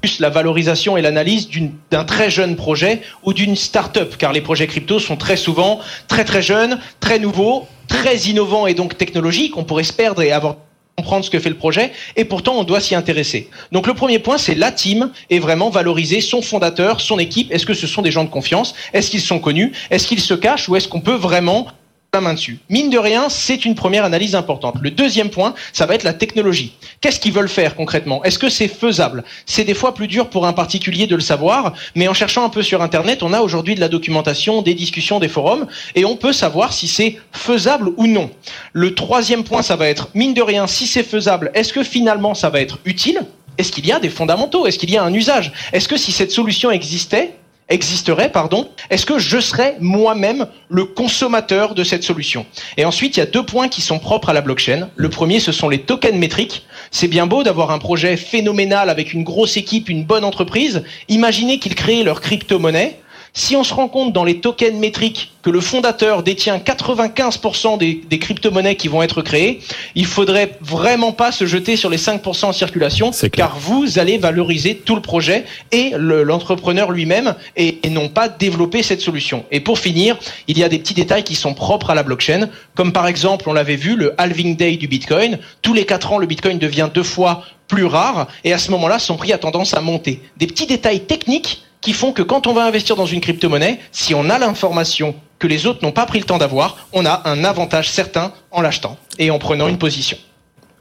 plus 0.00 0.18
la 0.18 0.30
valorisation 0.30 0.96
et 0.96 1.02
l'analyse 1.02 1.48
d'un 1.92 2.04
très 2.04 2.28
jeune 2.28 2.56
projet 2.56 3.02
ou 3.22 3.32
d'une 3.32 3.54
start-up, 3.54 4.16
car 4.18 4.32
les 4.32 4.40
projets 4.40 4.66
crypto 4.66 4.98
sont 4.98 5.16
très 5.16 5.36
souvent 5.36 5.78
très 6.08 6.24
très 6.24 6.42
jeunes, 6.42 6.80
très 6.98 7.20
nouveaux, 7.20 7.68
très 7.88 8.16
innovants 8.16 8.66
et 8.66 8.74
donc 8.74 8.96
technologiques. 8.96 9.56
On 9.56 9.64
pourrait 9.64 9.82
se 9.82 9.92
perdre 9.92 10.22
et 10.22 10.30
avoir 10.30 10.56
comprendre 10.96 11.24
ce 11.24 11.30
que 11.30 11.38
fait 11.38 11.48
le 11.48 11.56
projet, 11.56 11.92
et 12.16 12.24
pourtant 12.24 12.54
on 12.58 12.64
doit 12.64 12.80
s'y 12.80 12.96
intéresser. 12.96 13.48
Donc 13.70 13.86
le 13.86 13.94
premier 13.94 14.18
point, 14.18 14.36
c'est 14.36 14.56
la 14.56 14.72
team, 14.72 15.12
et 15.30 15.38
vraiment 15.38 15.70
valoriser 15.70 16.20
son 16.20 16.42
fondateur, 16.42 17.00
son 17.00 17.20
équipe. 17.20 17.52
Est-ce 17.52 17.66
que 17.66 17.74
ce 17.74 17.86
sont 17.86 18.02
des 18.02 18.10
gens 18.10 18.24
de 18.24 18.28
confiance? 18.28 18.74
Est-ce 18.92 19.08
qu'ils 19.08 19.20
sont 19.20 19.38
connus? 19.38 19.70
Est-ce 19.90 20.08
qu'ils 20.08 20.20
se 20.20 20.34
cachent? 20.34 20.68
Ou 20.68 20.74
est-ce 20.74 20.88
qu'on 20.88 21.00
peut 21.00 21.14
vraiment 21.14 21.68
la 22.14 22.22
main 22.22 22.32
dessus. 22.32 22.58
Mine 22.70 22.88
de 22.88 22.96
rien, 22.96 23.28
c'est 23.28 23.66
une 23.66 23.74
première 23.74 24.02
analyse 24.02 24.34
importante. 24.34 24.76
Le 24.80 24.90
deuxième 24.90 25.28
point, 25.28 25.54
ça 25.74 25.84
va 25.84 25.94
être 25.94 26.04
la 26.04 26.14
technologie. 26.14 26.72
Qu'est-ce 27.02 27.20
qu'ils 27.20 27.34
veulent 27.34 27.50
faire 27.50 27.76
concrètement? 27.76 28.24
Est-ce 28.24 28.38
que 28.38 28.48
c'est 28.48 28.66
faisable? 28.66 29.24
C'est 29.44 29.64
des 29.64 29.74
fois 29.74 29.92
plus 29.92 30.06
dur 30.06 30.30
pour 30.30 30.46
un 30.46 30.54
particulier 30.54 31.06
de 31.06 31.14
le 31.14 31.20
savoir, 31.20 31.74
mais 31.94 32.08
en 32.08 32.14
cherchant 32.14 32.46
un 32.46 32.48
peu 32.48 32.62
sur 32.62 32.80
Internet, 32.80 33.22
on 33.22 33.34
a 33.34 33.42
aujourd'hui 33.42 33.74
de 33.74 33.80
la 33.80 33.90
documentation, 33.90 34.62
des 34.62 34.72
discussions, 34.72 35.18
des 35.18 35.28
forums, 35.28 35.66
et 35.94 36.06
on 36.06 36.16
peut 36.16 36.32
savoir 36.32 36.72
si 36.72 36.88
c'est 36.88 37.18
faisable 37.30 37.90
ou 37.98 38.06
non. 38.06 38.30
Le 38.72 38.94
troisième 38.94 39.44
point, 39.44 39.60
ça 39.60 39.76
va 39.76 39.86
être, 39.86 40.08
mine 40.14 40.32
de 40.32 40.40
rien, 40.40 40.66
si 40.66 40.86
c'est 40.86 41.02
faisable, 41.02 41.50
est-ce 41.52 41.74
que 41.74 41.84
finalement 41.84 42.32
ça 42.34 42.48
va 42.48 42.62
être 42.62 42.78
utile? 42.86 43.20
Est-ce 43.58 43.70
qu'il 43.70 43.86
y 43.86 43.92
a 43.92 44.00
des 44.00 44.08
fondamentaux? 44.08 44.66
Est-ce 44.66 44.78
qu'il 44.78 44.90
y 44.90 44.96
a 44.96 45.02
un 45.02 45.12
usage? 45.12 45.52
Est-ce 45.74 45.88
que 45.88 45.98
si 45.98 46.12
cette 46.12 46.30
solution 46.30 46.70
existait, 46.70 47.34
existerait, 47.68 48.30
pardon, 48.30 48.68
est-ce 48.90 49.04
que 49.04 49.18
je 49.18 49.40
serais 49.40 49.76
moi-même 49.80 50.46
le 50.68 50.84
consommateur 50.84 51.74
de 51.74 51.84
cette 51.84 52.02
solution? 52.02 52.46
Et 52.76 52.84
ensuite, 52.84 53.16
il 53.16 53.20
y 53.20 53.22
a 53.22 53.26
deux 53.26 53.44
points 53.44 53.68
qui 53.68 53.80
sont 53.80 53.98
propres 53.98 54.30
à 54.30 54.32
la 54.32 54.40
blockchain. 54.40 54.88
Le 54.96 55.08
premier, 55.10 55.40
ce 55.40 55.52
sont 55.52 55.68
les 55.68 55.82
tokens 55.82 56.16
métriques. 56.16 56.66
C'est 56.90 57.08
bien 57.08 57.26
beau 57.26 57.42
d'avoir 57.42 57.70
un 57.70 57.78
projet 57.78 58.16
phénoménal 58.16 58.88
avec 58.88 59.12
une 59.12 59.24
grosse 59.24 59.56
équipe, 59.56 59.88
une 59.88 60.04
bonne 60.04 60.24
entreprise. 60.24 60.82
Imaginez 61.08 61.58
qu'ils 61.58 61.74
créent 61.74 62.02
leur 62.02 62.20
crypto-monnaie. 62.20 62.98
Si 63.38 63.54
on 63.54 63.62
se 63.62 63.72
rend 63.72 63.86
compte 63.86 64.12
dans 64.12 64.24
les 64.24 64.40
tokens 64.40 64.80
métriques 64.80 65.30
que 65.42 65.50
le 65.50 65.60
fondateur 65.60 66.24
détient 66.24 66.58
95% 66.58 67.78
des, 67.78 68.02
des 68.10 68.18
crypto-monnaies 68.18 68.74
qui 68.74 68.88
vont 68.88 69.00
être 69.00 69.22
créées, 69.22 69.60
il 69.94 70.06
faudrait 70.06 70.58
vraiment 70.60 71.12
pas 71.12 71.30
se 71.30 71.46
jeter 71.46 71.76
sur 71.76 71.88
les 71.88 71.98
5% 71.98 72.46
en 72.46 72.52
circulation, 72.52 73.12
car 73.32 73.56
vous 73.56 74.00
allez 74.00 74.18
valoriser 74.18 74.74
tout 74.74 74.96
le 74.96 75.02
projet 75.02 75.44
et 75.70 75.92
l'entrepreneur 75.96 76.90
lui-même 76.90 77.36
et, 77.56 77.78
et 77.86 77.90
non 77.90 78.08
pas 78.08 78.28
développer 78.28 78.82
cette 78.82 79.00
solution. 79.00 79.44
Et 79.52 79.60
pour 79.60 79.78
finir, 79.78 80.18
il 80.48 80.58
y 80.58 80.64
a 80.64 80.68
des 80.68 80.80
petits 80.80 80.94
détails 80.94 81.22
qui 81.22 81.36
sont 81.36 81.54
propres 81.54 81.90
à 81.90 81.94
la 81.94 82.02
blockchain, 82.02 82.48
comme 82.74 82.92
par 82.92 83.06
exemple, 83.06 83.48
on 83.48 83.52
l'avait 83.52 83.76
vu, 83.76 83.94
le 83.94 84.20
halving 84.20 84.56
day 84.56 84.76
du 84.76 84.88
Bitcoin. 84.88 85.38
Tous 85.62 85.74
les 85.74 85.86
4 85.86 86.12
ans, 86.12 86.18
le 86.18 86.26
Bitcoin 86.26 86.58
devient 86.58 86.88
deux 86.92 87.04
fois 87.04 87.44
plus 87.68 87.84
rare 87.84 88.26
et 88.42 88.52
à 88.52 88.58
ce 88.58 88.72
moment-là, 88.72 88.98
son 88.98 89.16
prix 89.16 89.32
a 89.32 89.38
tendance 89.38 89.74
à 89.74 89.80
monter. 89.80 90.22
Des 90.38 90.48
petits 90.48 90.66
détails 90.66 91.04
techniques 91.04 91.62
qui 91.80 91.92
font 91.92 92.12
que 92.12 92.22
quand 92.22 92.46
on 92.46 92.52
va 92.52 92.64
investir 92.64 92.96
dans 92.96 93.06
une 93.06 93.20
crypto-monnaie, 93.20 93.80
si 93.92 94.14
on 94.14 94.28
a 94.30 94.38
l'information 94.38 95.14
que 95.38 95.46
les 95.46 95.66
autres 95.66 95.84
n'ont 95.84 95.92
pas 95.92 96.06
pris 96.06 96.18
le 96.18 96.24
temps 96.24 96.38
d'avoir, 96.38 96.88
on 96.92 97.06
a 97.06 97.22
un 97.24 97.44
avantage 97.44 97.90
certain 97.90 98.32
en 98.50 98.60
l'achetant 98.60 98.96
et 99.18 99.30
en 99.30 99.38
prenant 99.38 99.68
une 99.68 99.78
position. 99.78 100.18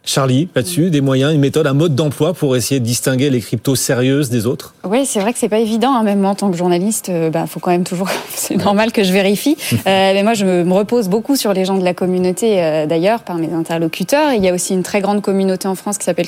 Charlie, 0.08 0.48
là-dessus, 0.56 0.90
des 0.90 1.02
moyens, 1.02 1.34
une 1.34 1.42
méthode, 1.42 1.68
un 1.68 1.74
mode 1.74 1.94
d'emploi 1.94 2.34
pour 2.34 2.56
essayer 2.56 2.80
de 2.80 2.86
distinguer 2.86 3.30
les 3.30 3.42
cryptos 3.42 3.76
sérieuses 3.76 4.30
des 4.30 4.46
autres 4.46 4.74
Oui, 4.86 5.06
c'est 5.06 5.20
vrai 5.20 5.34
que 5.34 5.40
c'est 5.40 5.50
pas 5.50 5.60
évident, 5.60 5.94
hein, 5.94 6.04
même 6.04 6.22
moi 6.22 6.30
en 6.30 6.36
tant 6.36 6.50
que 6.50 6.56
journaliste, 6.56 7.10
il 7.10 7.14
euh, 7.14 7.30
bah, 7.30 7.46
faut 7.46 7.60
quand 7.60 7.72
même 7.72 7.84
toujours, 7.84 8.08
c'est 8.34 8.56
normal 8.56 8.94
que 8.94 9.04
je 9.04 9.12
vérifie. 9.12 9.58
euh, 9.74 9.78
mais 9.86 10.24
moi, 10.24 10.34
je 10.34 10.46
me, 10.46 10.74
repose 10.74 11.10
beaucoup 11.10 11.36
sur 11.36 11.52
les 11.52 11.66
gens 11.66 11.78
de 11.78 11.84
la 11.84 11.94
communauté, 11.94 12.64
euh, 12.64 12.86
d'ailleurs, 12.86 13.24
par 13.24 13.36
mes 13.36 13.52
interlocuteurs. 13.52 14.32
Il 14.32 14.42
y 14.42 14.48
a 14.48 14.54
aussi 14.54 14.74
une 14.74 14.84
très 14.84 15.02
grande 15.02 15.22
communauté 15.22 15.68
en 15.68 15.76
France 15.76 15.98
qui 15.98 16.06
s'appelle 16.06 16.28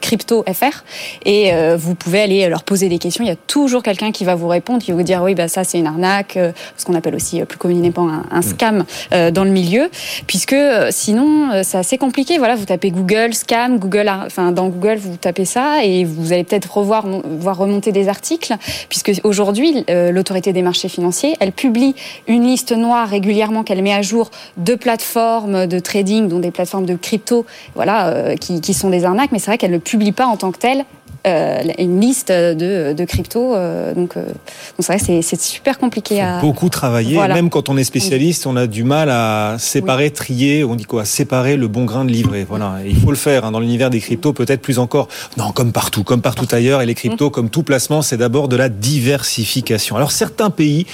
Crypto 0.00 0.44
FR, 0.52 0.82
et 1.24 1.54
euh, 1.54 1.76
vous 1.78 1.94
pouvez 1.94 2.22
aller 2.22 2.48
leur 2.48 2.64
poser 2.64 2.88
des 2.88 2.98
questions. 2.98 3.22
Il 3.22 3.28
y 3.28 3.32
a 3.32 3.36
toujours 3.36 3.84
quelqu'un 3.84 4.10
qui 4.10 4.24
va 4.24 4.34
vous 4.34 4.48
répondre, 4.48 4.82
qui 4.82 4.90
va 4.90 4.96
vous 4.96 5.04
dire 5.04 5.22
oui, 5.22 5.36
bah 5.36 5.46
ça 5.46 5.62
c'est 5.62 5.78
une 5.78 5.86
arnaque, 5.86 6.36
euh, 6.36 6.50
ce 6.76 6.84
qu'on 6.84 6.94
appelle 6.94 7.14
aussi 7.14 7.40
plus 7.44 7.58
communément 7.58 8.08
un, 8.10 8.24
un 8.32 8.42
scam 8.42 8.84
dans 9.12 9.44
le 9.44 9.50
milieu, 9.50 9.90
puisque 10.26 10.56
sinon 10.90 11.62
c'est 11.62 11.78
assez 11.78 11.98
compliqué. 11.98 12.38
Voilà, 12.38 12.56
vous 12.56 12.64
tapez 12.64 12.90
Google 12.90 13.11
Google 13.12 13.34
Scam, 13.34 13.78
Google, 13.78 14.10
enfin 14.24 14.52
dans 14.52 14.68
Google 14.68 14.96
vous 14.96 15.16
tapez 15.18 15.44
ça 15.44 15.84
et 15.84 16.02
vous 16.02 16.32
allez 16.32 16.44
peut-être 16.44 16.78
revoir 16.78 17.06
voir 17.06 17.58
remonter 17.58 17.92
des 17.92 18.08
articles, 18.08 18.54
puisque 18.88 19.12
aujourd'hui 19.22 19.84
euh, 19.90 20.10
l'autorité 20.12 20.54
des 20.54 20.62
marchés 20.62 20.88
financiers, 20.88 21.36
elle 21.38 21.52
publie 21.52 21.94
une 22.26 22.44
liste 22.44 22.72
noire 22.72 23.06
régulièrement 23.06 23.64
qu'elle 23.64 23.82
met 23.82 23.92
à 23.92 24.00
jour 24.00 24.30
de 24.56 24.74
plateformes 24.74 25.66
de 25.66 25.78
trading, 25.78 26.26
dont 26.26 26.38
des 26.38 26.50
plateformes 26.50 26.86
de 26.86 26.94
crypto, 26.94 27.44
voilà, 27.74 28.08
euh, 28.08 28.36
qui, 28.36 28.62
qui 28.62 28.72
sont 28.72 28.88
des 28.88 29.04
arnaques, 29.04 29.30
mais 29.30 29.38
c'est 29.38 29.50
vrai 29.50 29.58
qu'elle 29.58 29.72
ne 29.72 29.78
publie 29.78 30.12
pas 30.12 30.24
en 30.24 30.38
tant 30.38 30.50
que 30.50 30.58
telle 30.58 30.86
euh, 31.26 31.62
une 31.78 32.00
liste 32.00 32.32
de, 32.32 32.92
de 32.92 33.04
crypto. 33.04 33.54
Euh, 33.54 33.94
donc, 33.94 34.16
euh, 34.16 34.24
donc 34.24 34.34
c'est 34.80 34.98
vrai, 34.98 35.22
c'est 35.22 35.40
super 35.40 35.78
compliqué 35.78 36.20
à. 36.20 36.40
Beaucoup 36.40 36.68
travailler. 36.68 37.14
Voilà. 37.14 37.34
Même 37.34 37.50
quand 37.50 37.68
on 37.68 37.76
est 37.76 37.84
spécialiste, 37.84 38.46
on 38.46 38.56
a 38.56 38.66
du 38.66 38.82
mal 38.82 39.08
à 39.08 39.56
séparer, 39.58 40.06
oui. 40.06 40.12
trier, 40.12 40.64
on 40.64 40.74
dit 40.74 40.84
quoi, 40.84 41.04
séparer 41.04 41.56
le 41.56 41.68
bon 41.68 41.84
grain 41.84 42.04
de 42.04 42.10
livret. 42.10 42.44
Voilà, 42.48 42.78
et 42.84 42.90
il 42.90 42.96
faut 42.96 43.10
le 43.10 43.16
faire 43.16 43.44
hein, 43.44 43.52
dans 43.52 43.60
l'univers 43.60 43.90
des 43.90 44.00
cryptos, 44.00 44.32
peut-être 44.32 44.60
plus 44.60 44.78
encore. 44.78 45.08
Non, 45.36 45.52
comme 45.52 45.72
partout, 45.72 46.02
comme 46.02 46.22
partout 46.22 46.48
ailleurs. 46.50 46.82
Et 46.82 46.86
les 46.86 46.94
cryptos, 46.94 47.28
mmh. 47.28 47.32
comme 47.32 47.50
tout 47.50 47.62
placement, 47.62 48.02
c'est 48.02 48.16
d'abord 48.16 48.48
de 48.48 48.56
la 48.56 48.68
diversification. 48.68 49.96
Alors 49.96 50.10
certains 50.10 50.50
pays 50.50 50.86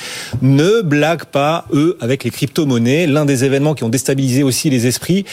ne 0.43 0.83
blaguent 0.83 1.25
pas 1.25 1.65
eux 1.73 1.97
avec 2.01 2.25
les 2.25 2.31
crypto-monnaies. 2.31 3.07
L'un 3.07 3.25
des 3.25 3.45
événements 3.45 3.75
qui 3.75 3.85
ont 3.85 3.89
déstabilisé 3.89 4.43
aussi 4.43 4.69
les 4.69 4.87
esprits 4.87 5.25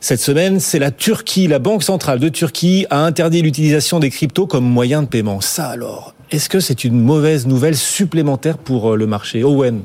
cette 0.00 0.20
semaine, 0.20 0.60
c'est 0.60 0.78
la 0.78 0.90
Turquie. 0.90 1.48
La 1.48 1.58
Banque 1.58 1.82
centrale 1.82 2.20
de 2.20 2.28
Turquie 2.28 2.86
a 2.90 3.00
interdit 3.00 3.42
l'utilisation 3.42 3.98
des 3.98 4.10
cryptos 4.10 4.43
comme 4.46 4.64
moyen 4.64 5.02
de 5.02 5.08
paiement. 5.08 5.40
Ça 5.40 5.68
alors, 5.68 6.14
est-ce 6.30 6.48
que 6.48 6.60
c'est 6.60 6.84
une 6.84 7.00
mauvaise 7.00 7.46
nouvelle 7.46 7.76
supplémentaire 7.76 8.58
pour 8.58 8.96
le 8.96 9.06
marché? 9.06 9.44
Owen? 9.44 9.82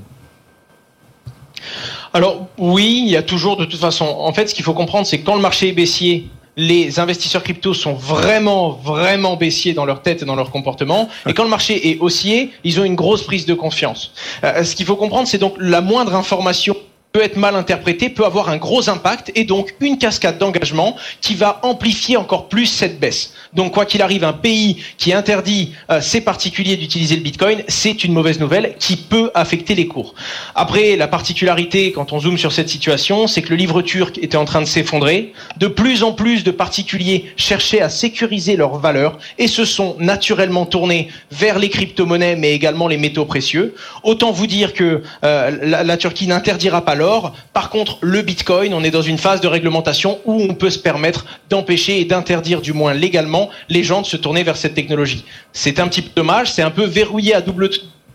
Alors 2.14 2.48
oui, 2.58 3.04
il 3.06 3.12
y 3.12 3.18
a 3.18 3.24
toujours 3.24 3.58
de 3.58 3.66
toute 3.66 3.80
façon. 3.80 4.06
En 4.06 4.34
fait, 4.34 4.48
ce 4.48 4.56
qu'il 4.56 4.66
faut 4.66 4.74
comprendre, 4.74 5.06
c'est 5.06 5.20
que 5.20 5.26
quand 5.26 5.36
le 5.36 5.42
marché 5.42 5.70
est 5.70 5.74
baissier, 5.74 6.30
les 6.58 7.00
investisseurs 7.00 7.44
crypto 7.44 7.74
sont 7.74 7.94
vraiment, 7.94 8.72
vraiment 8.72 9.38
baissiers 9.38 9.74
dans 9.74 9.86
leur 9.86 10.02
tête 10.02 10.24
et 10.24 10.26
dans 10.26 10.36
leur 10.36 10.52
comportement. 10.52 11.08
Et 11.28 11.34
quand 11.34 11.44
le 11.44 11.50
marché 11.50 11.90
est 11.90 12.00
haussier, 12.00 12.52
ils 12.64 12.80
ont 12.80 12.84
une 12.84 12.96
grosse 12.96 13.24
prise 13.24 13.46
de 13.46 13.54
confiance. 13.54 14.12
Euh, 14.44 14.64
ce 14.64 14.76
qu'il 14.76 14.86
faut 14.86 14.98
comprendre, 14.98 15.28
c'est 15.28 15.38
donc 15.38 15.54
la 15.60 15.82
moindre 15.82 16.16
information 16.16 16.76
peut 17.12 17.24
être 17.24 17.38
mal 17.38 17.56
interprété, 17.56 18.10
peut 18.10 18.26
avoir 18.26 18.50
un 18.50 18.58
gros 18.58 18.88
impact 18.88 19.32
et 19.34 19.44
donc 19.44 19.74
une 19.80 19.98
cascade 19.98 20.38
d'engagement 20.38 20.96
qui 21.22 21.34
va 21.34 21.60
amplifier 21.64 22.18
encore 22.18 22.50
plus 22.50 22.68
cette 22.68 23.00
baisse. 23.00 23.34
Donc 23.54 23.74
quoi 23.74 23.86
qu'il 23.86 24.04
arrive, 24.04 24.24
un 24.24 24.34
pays 24.34 24.84
qui 24.98 25.12
interdit 25.12 25.74
euh, 25.90 26.02
ses 26.02 26.22
particuliers 26.22 26.78
d'utiliser 26.78 27.16
le 27.16 27.24
Bitcoin, 27.24 27.64
c'est 27.68 28.04
une 28.04 28.14
mauvaise 28.14 28.40
nouvelle 28.40 28.76
qui 28.78 28.96
peut 28.96 29.32
affecter 29.34 29.74
les 29.74 29.88
cours. 29.88 30.14
Après, 30.54 30.96
la 30.96 31.08
particularité 31.08 31.92
quand 31.92 32.14
on 32.14 32.20
zoome 32.20 32.38
sur 32.38 32.52
cette 32.52 32.70
situation, 32.70 33.26
c'est 33.26 33.42
que 33.42 33.50
le 33.50 33.56
livre 33.56 33.82
turc 33.82 34.20
était 34.20 34.38
en 34.38 34.46
train 34.46 34.62
de 34.62 34.68
s'effondrer. 34.68 35.34
De 35.58 35.68
plus 35.68 36.04
en 36.04 36.12
plus 36.12 36.44
de 36.44 36.52
particuliers 36.52 37.34
cherchaient 37.38 37.82
à 37.82 37.90
sécuriser 37.90 38.56
leurs 38.56 38.78
valeurs 38.78 39.18
et 39.40 39.48
se 39.48 39.66
sont 39.66 39.96
naturellement 39.98 40.68
tournés 40.68 41.08
vers 41.32 41.58
les 41.58 41.70
crypto-monnaies 41.70 42.36
mais 42.36 42.54
également 42.54 42.88
les 42.88 42.98
métaux 42.98 43.26
précieux. 43.26 43.74
Autant 44.04 44.32
vous 44.32 44.46
dire 44.46 44.74
que 44.74 45.02
euh, 45.24 45.58
la, 45.64 45.84
la 45.84 45.98
Turquie 45.98 46.28
n'interdira 46.28 46.86
pas 46.86 46.96
l'or. 47.00 47.34
Par 47.54 47.72
contre, 47.72 47.98
le 48.02 48.22
Bitcoin, 48.22 48.74
on 48.76 48.84
est 48.84 48.92
dans 48.92 49.02
une 49.02 49.18
phase 49.18 49.42
de 49.42 49.48
réglementation 49.48 50.20
où 50.26 50.34
on 50.44 50.54
peut 50.54 50.70
se 50.70 50.78
permettre 50.78 51.26
d'empêcher 51.50 52.00
et 52.00 52.06
d'interdire, 52.06 52.62
du 52.62 52.74
moins 52.74 52.94
légalement, 52.94 53.50
les 53.70 53.84
gens 53.84 54.02
de 54.02 54.06
se 54.06 54.18
tourner 54.18 54.44
vers 54.44 54.58
cette 54.58 54.76
technologie. 54.76 55.26
C'est 55.52 55.80
un 55.80 55.88
petit 55.88 56.04
peu 56.04 56.12
dommage, 56.16 56.52
c'est 56.52 56.62
un 56.62 56.70
peu 56.70 56.86
verrouillé 56.86 57.34
à 57.34 57.42
double 57.42 57.70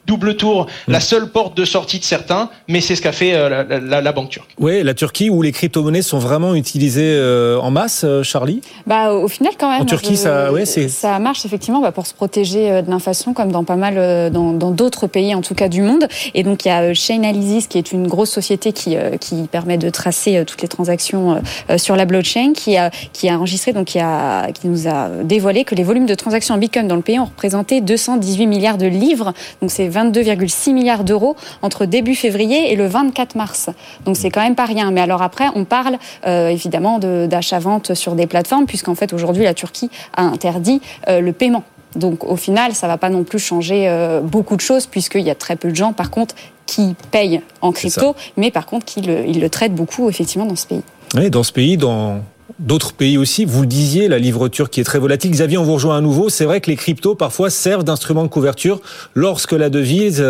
double 0.07 0.37
tour, 0.37 0.67
la 0.89 1.01
seule 1.01 1.29
porte 1.29 1.57
de 1.57 1.65
sortie 1.65 1.99
de 1.99 2.05
certains, 2.05 2.51
mais 2.69 2.81
c'est 2.81 2.97
ce 2.97 3.03
qu'a 3.03 3.13
fait 3.13 3.35
euh, 3.35 3.49
la, 3.49 3.81
la, 3.81 4.01
la, 4.01 4.13
banque 4.13 4.31
turque. 4.31 4.51
Oui, 4.59 4.83
la 4.83 4.95
Turquie 4.95 5.31
où 5.31 5.43
les 5.43 5.53
crypto-monnaies 5.53 6.03
sont 6.03 6.19
vraiment 6.19 6.55
utilisées 6.55 7.15
euh, 7.17 7.59
en 7.59 7.71
masse, 7.71 8.03
euh, 8.05 8.23
Charlie? 8.23 8.61
Bah, 8.87 9.13
Au 9.13 9.29
final, 9.29 9.53
quand 9.59 9.71
même. 9.71 9.83
En 9.83 9.87
Turquie, 9.87 10.17
je, 10.17 10.21
ça, 10.21 10.53
ouais, 10.53 10.67
ça 10.67 11.19
marche 11.19 11.47
effectivement 11.47 11.81
bah, 11.81 11.93
pour 11.93 12.07
se 12.07 12.15
protéger 12.15 12.83
de 12.83 12.91
l'inflation, 12.91 13.33
comme 13.33 13.51
dans 13.51 13.65
pas 13.65 13.77
mal, 13.77 14.31
dans, 14.31 14.53
dans 14.53 14.71
d'autres 14.71 15.07
pays 15.07 15.35
en 15.35 15.41
tout 15.41 15.55
cas 15.55 15.69
du 15.69 15.83
monde. 15.83 16.07
Et 16.35 16.43
donc 16.43 16.65
il 16.65 16.69
y 16.69 16.71
a 16.71 16.93
Chainalysis, 16.93 17.67
qui 17.67 17.79
est 17.79 17.93
une 17.93 18.07
grosse 18.07 18.31
société 18.31 18.73
qui, 18.73 18.97
qui 19.21 19.49
permet 19.51 19.79
de 19.79 19.91
tracer 19.91 20.45
toutes 20.47 20.63
les 20.63 20.69
transactions 20.69 21.43
sur 21.77 21.97
la 21.97 22.05
blockchain, 22.05 22.53
qui 22.55 22.77
a, 22.77 22.91
qui 23.13 23.29
a 23.29 23.39
enregistré, 23.39 23.73
donc 23.73 23.87
qui, 23.87 23.99
a, 23.99 24.51
qui 24.53 24.69
nous 24.69 24.89
a 24.89 25.09
dévoilé 25.23 25.65
que 25.65 25.75
les 25.75 25.85
volumes 25.85 26.07
de 26.07 26.15
transactions 26.15 26.55
en 26.55 26.59
Bitcoin 26.59 26.89
dans 26.89 26.97
le 26.97 27.03
pays 27.03 27.19
ont 27.19 27.25
représenté 27.25 27.81
218 27.81 28.47
milliards 28.47 28.79
de 28.79 28.87
livres. 28.87 29.33
Donc 29.61 29.71
c'est 29.71 29.89
22,6 29.95 30.73
milliards 30.73 31.05
d'euros 31.05 31.37
entre 31.63 31.87
début 31.87 32.15
février 32.15 32.73
et 32.73 32.77
le 32.77 32.87
24 32.87 33.37
mars. 33.37 33.71
Donc 34.05 34.17
c'est 34.17 34.31
quand 34.31 34.43
même 34.43 34.55
pas 34.55 34.65
rien. 34.65 34.91
Mais 34.91 35.01
alors 35.01 35.23
après, 35.23 35.47
on 35.55 35.65
parle 35.65 35.99
euh, 36.27 36.49
évidemment 36.49 36.99
d'achat-vente 36.99 37.95
sur 37.95 38.15
des 38.15 38.27
plateformes, 38.27 38.67
puisqu'en 38.67 38.95
fait 38.95 39.13
aujourd'hui 39.13 39.45
la 39.45 39.55
Turquie 39.55 39.91
a 40.17 40.23
interdit 40.23 40.81
euh, 41.09 41.21
le 41.21 41.33
paiement. 41.33 41.65
Donc 41.97 42.25
au 42.25 42.37
final, 42.37 42.75
ça 42.75 42.89
va 42.89 42.97
pas 42.97 43.11
non 43.11 43.25
plus 43.25 43.39
changer 43.39 43.89
euh, 43.89 44.21
beaucoup 44.21 44.57
de 44.57 44.61
choses, 44.61 44.87
puisqu'il 44.87 45.23
y 45.23 45.31
a 45.31 45.35
très 45.35 45.57
peu 45.57 45.71
de 45.71 45.77
gens, 45.77 45.93
par 45.93 46.11
contre, 46.11 46.35
qui 46.67 46.97
payent 47.11 47.41
en 47.61 47.73
crypto, 47.73 48.17
mais 48.37 48.51
par 48.51 48.67
contre, 48.67 48.87
qui 48.87 49.03
le, 49.03 49.27
ils 49.27 49.41
le 49.41 49.51
traitent 49.51 49.75
beaucoup 49.75 50.09
effectivement 50.09 50.47
dans 50.47 50.57
ce 50.57 50.67
pays. 50.67 50.83
Oui, 51.15 51.31
dans 51.31 51.43
ce 51.43 51.53
pays, 51.53 51.77
dans 51.77 52.21
d'autres 52.59 52.93
pays 52.93 53.19
aussi. 53.19 53.45
Vous 53.45 53.63
le 53.63 53.67
disiez, 53.67 54.09
la 54.09 54.19
livre 54.19 54.49
turque 54.49 54.73
qui 54.73 54.81
est 54.81 54.85
très 54.85 54.99
volatile. 54.99 55.31
Xavier, 55.31 55.59
on 55.59 55.65
vous 55.65 55.75
rejoint 55.75 55.97
à 55.97 56.01
nouveau. 56.01 56.29
C'est 56.29 56.45
vrai 56.45 56.61
que 56.61 56.71
les 56.71 56.77
cryptos 56.77 57.15
parfois 57.15 57.51
servent 57.51 57.85
d'instrument 57.85 58.23
de 58.23 58.29
couverture 58.29 58.81
lorsque 59.15 59.53
la 59.53 59.71
devise 59.71 60.21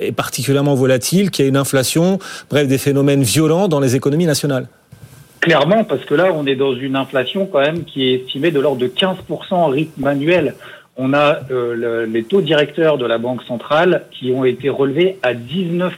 est 0.00 0.12
particulièrement 0.12 0.74
volatile, 0.74 1.30
qu'il 1.30 1.44
y 1.44 1.46
a 1.46 1.48
une 1.48 1.56
inflation, 1.56 2.18
bref, 2.50 2.66
des 2.66 2.78
phénomènes 2.78 3.22
violents 3.22 3.68
dans 3.68 3.80
les 3.80 3.96
économies 3.96 4.26
nationales. 4.26 4.66
Clairement, 5.40 5.84
parce 5.84 6.04
que 6.04 6.14
là, 6.14 6.32
on 6.34 6.46
est 6.46 6.54
dans 6.54 6.74
une 6.74 6.96
inflation 6.96 7.46
quand 7.46 7.60
même 7.60 7.84
qui 7.84 8.08
est 8.08 8.22
estimée 8.22 8.50
de 8.50 8.60
l'ordre 8.60 8.80
de 8.80 8.88
15% 8.88 9.16
en 9.52 9.68
rythme 9.68 10.06
annuel 10.06 10.54
on 10.96 11.14
a 11.14 11.38
euh, 11.50 12.06
les 12.06 12.24
taux 12.24 12.42
directeurs 12.42 12.98
de 12.98 13.06
la 13.06 13.18
Banque 13.18 13.42
centrale 13.44 14.04
qui 14.10 14.32
ont 14.32 14.44
été 14.44 14.68
relevés 14.68 15.18
à 15.22 15.34
19% 15.34 15.92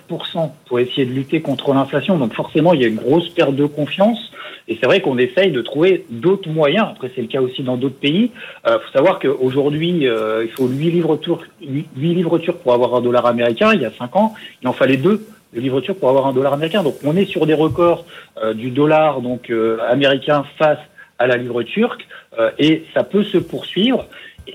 pour 0.67 0.81
essayer 0.81 1.05
de 1.05 1.13
lutter 1.13 1.41
contre 1.41 1.73
l'inflation. 1.73 2.19
Donc 2.19 2.35
forcément, 2.35 2.73
il 2.73 2.83
y 2.83 2.85
a 2.85 2.89
une 2.89 2.97
grosse 2.97 3.29
perte 3.31 3.55
de 3.55 3.67
confiance. 3.67 4.33
Et 4.69 4.79
c'est 4.81 4.87
vrai 4.87 5.01
qu'on 5.01 5.19
essaye 5.19 5.51
de 5.51 5.61
trouver 5.61 6.05
d'autres 6.09 6.49
moyens. 6.49 6.87
Après, 6.91 7.11
c'est 7.15 7.23
le 7.23 7.27
cas 7.27 7.41
aussi 7.41 7.63
dans 7.63 7.77
d'autres 7.77 7.99
pays. 7.99 8.31
Il 8.65 8.71
euh, 8.71 8.79
faut 8.79 8.93
savoir 8.93 9.19
qu'aujourd'hui, 9.19 10.07
euh, 10.07 10.45
il 10.45 10.51
faut 10.51 10.69
8 10.69 10.91
livres, 10.91 11.17
turcs, 11.17 11.49
8 11.61 11.89
livres 11.97 12.39
turcs 12.39 12.59
pour 12.59 12.73
avoir 12.73 12.95
un 12.95 13.01
dollar 13.01 13.27
américain. 13.27 13.73
Il 13.75 13.81
y 13.81 13.87
a 13.87 13.91
5 13.91 14.15
ans, 14.17 14.35
il 14.63 14.69
en 14.69 14.73
fallait 14.73 14.99
deux 14.99 15.27
de 15.53 15.61
livres 15.61 15.81
turcs 15.81 15.99
pour 15.99 16.11
avoir 16.11 16.27
un 16.27 16.33
dollar 16.33 16.53
américain. 16.53 16.83
Donc 16.83 16.95
on 17.05 17.17
est 17.17 17.25
sur 17.25 17.47
des 17.47 17.55
records 17.55 18.05
euh, 18.43 18.55
du 18.55 18.71
dollar 18.71 19.21
donc 19.21 19.53
américain 19.89 20.45
face 20.59 20.79
à 21.19 21.27
la 21.27 21.37
livre 21.37 21.63
turque. 21.63 22.07
et 22.59 22.85
ça 22.95 23.05
peut 23.05 23.23
se 23.23 23.39
poursuivre. 23.39 24.07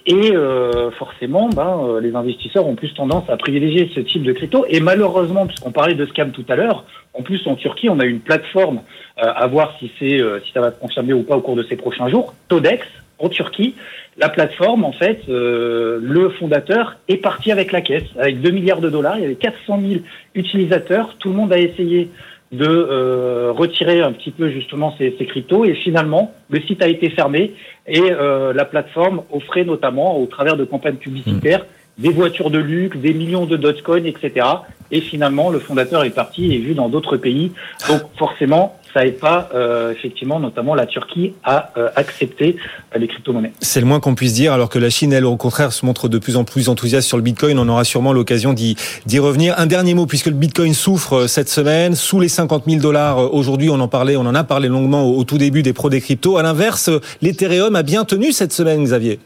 Et 0.06 0.32
euh, 0.36 0.92
forcément, 0.92 1.50
ben, 1.50 1.80
euh, 1.82 2.02
les 2.02 2.16
investisseurs 2.16 2.68
ont 2.68 2.76
plus 2.76 2.94
tendance 2.94 3.30
à 3.30 3.38
privilégier 3.38 3.90
ce 3.94 4.02
type 4.02 4.24
de 4.24 4.34
crypto. 4.34 4.66
Et 4.70 4.80
malheureusement, 4.80 5.48
puisqu'on 5.48 5.72
parlait 5.72 5.96
de 5.96 6.06
scam 6.06 6.32
tout 6.32 6.46
à 6.50 6.56
l'heure, 6.56 6.86
en 7.14 7.22
plus 7.22 7.46
en 7.48 7.56
Turquie, 7.56 7.90
on 7.90 8.00
a 8.00 8.06
une 8.06 8.20
plateforme 8.20 8.82
euh, 9.18 9.32
à 9.34 9.48
voir 9.48 9.76
si 9.80 9.92
c'est 10.00 10.20
si 10.46 10.52
ça 10.54 10.62
va 10.62 10.72
se 10.72 10.80
confirmer 10.80 11.14
ou 11.14 11.24
pas 11.24 11.38
au 11.38 11.42
cours 11.42 11.56
de 11.56 11.64
ces 11.64 11.78
prochains 11.78 12.10
jours. 12.10 12.34
Todex 12.50 12.86
en 13.20 13.30
Turquie, 13.30 13.76
la 14.18 14.30
plateforme, 14.30 14.84
en 14.84 14.92
fait, 14.92 15.22
le 15.28 16.30
fondateur 16.38 16.98
est 17.08 17.18
parti 17.18 17.52
avec 17.52 17.72
la 17.72 17.82
caisse, 17.82 18.04
avec 18.20 18.42
2 18.42 18.52
milliards 18.52 18.82
de 18.82 18.92
dollars. 18.92 19.18
Il 19.18 19.24
y 19.24 19.26
avait 19.26 19.36
400 19.36 19.82
000 19.82 20.02
utilisateurs. 20.36 21.16
Tout 21.18 21.30
le 21.30 21.36
monde 21.36 21.52
a 21.52 21.58
essayé 21.58 22.12
de 22.52 22.66
euh, 22.66 23.52
retirer 23.52 24.02
un 24.02 24.14
petit 24.14 24.32
peu 24.32 24.50
justement 24.50 24.96
ces, 24.98 25.16
ces, 25.18 25.26
cryptos 25.26 25.66
et 25.66 25.74
finalement 25.74 26.34
le 26.50 26.62
site 26.62 26.82
a 26.82 26.88
été 26.88 27.10
fermé 27.10 27.54
et 27.88 28.02
euh, 28.02 28.54
la 28.54 28.64
plateforme 28.64 29.24
offrait 29.32 29.66
notamment 29.66 30.18
au 30.18 30.26
travers 30.28 30.56
de 30.56 30.64
campagnes 30.64 30.96
publicitaires 30.96 31.66
mmh. 31.98 32.02
des 32.04 32.10
voitures 32.10 32.50
de 32.50 32.60
luxe, 32.60 32.98
des 32.98 33.14
millions 33.14 33.46
de 33.46 33.58
Dogecoin, 33.58 34.06
etc. 34.06 34.46
Et 34.92 35.02
finalement 35.02 35.50
le 35.50 35.60
fondateur 35.60 36.06
est 36.06 36.16
parti 36.16 36.54
et 36.54 36.56
est 36.56 36.60
vu 36.60 36.74
dans 36.74 36.88
d'autres 36.88 37.18
pays. 37.18 37.52
Donc 37.90 38.02
forcément 38.18 38.78
ça 38.98 39.04
n'aide 39.04 39.20
pas 39.20 39.50
euh, 39.54 39.92
effectivement 39.92 40.40
notamment 40.40 40.74
la 40.74 40.88
Turquie 40.88 41.34
à 41.44 41.72
euh, 41.78 41.90
accepter 41.96 42.56
euh, 42.96 43.00
les 43.00 43.08
crypto-monnaies. 43.08 43.52
C'est 43.60 43.80
le 43.80 43.86
moins 43.86 44.00
qu'on 44.00 44.16
puisse 44.16 44.34
dire, 44.34 44.54
alors 44.54 44.70
que 44.70 44.80
la 44.80 44.90
Chine, 44.90 45.14
elle, 45.14 45.26
au 45.26 45.38
contraire, 45.38 45.72
se 45.72 45.86
montre 45.86 46.10
de 46.10 46.18
plus 46.18 46.36
en 46.36 46.44
plus 46.44 46.68
enthousiaste 46.68 47.08
sur 47.08 47.18
le 47.18 47.24
Bitcoin. 47.24 47.60
On 47.60 47.70
aura 47.70 47.84
sûrement 47.84 48.12
l'occasion 48.12 48.54
d'y 48.54 49.20
revenir. 49.20 49.54
Un 49.58 49.68
dernier 49.68 49.94
mot, 49.94 50.08
puisque 50.08 50.28
le 50.28 50.34
Bitcoin 50.34 50.74
souffre 50.74 51.28
cette 51.28 51.50
semaine, 51.50 51.94
sous 51.94 52.20
les 52.20 52.28
50 52.28 52.64
000 52.68 52.82
dollars 52.82 53.34
aujourd'hui, 53.34 53.70
on 53.70 53.80
en 53.80 53.88
parlait, 53.88 54.16
on 54.16 54.22
en 54.22 54.36
a 54.36 54.44
parlé 54.44 54.68
longuement 54.68 55.08
au, 55.08 55.24
tout 55.24 55.38
début 55.38 55.62
des 55.62 55.74
pros 55.74 55.90
des 55.90 56.02
cryptos. 56.02 56.38
À 56.38 56.44
l'inverse, 56.44 56.90
l'Ethereum 57.22 57.76
a 57.76 57.84
bien 57.84 58.04
tenu 58.04 58.32
cette 58.32 58.52
semaine, 58.52 58.84
Xavier. 58.84 59.20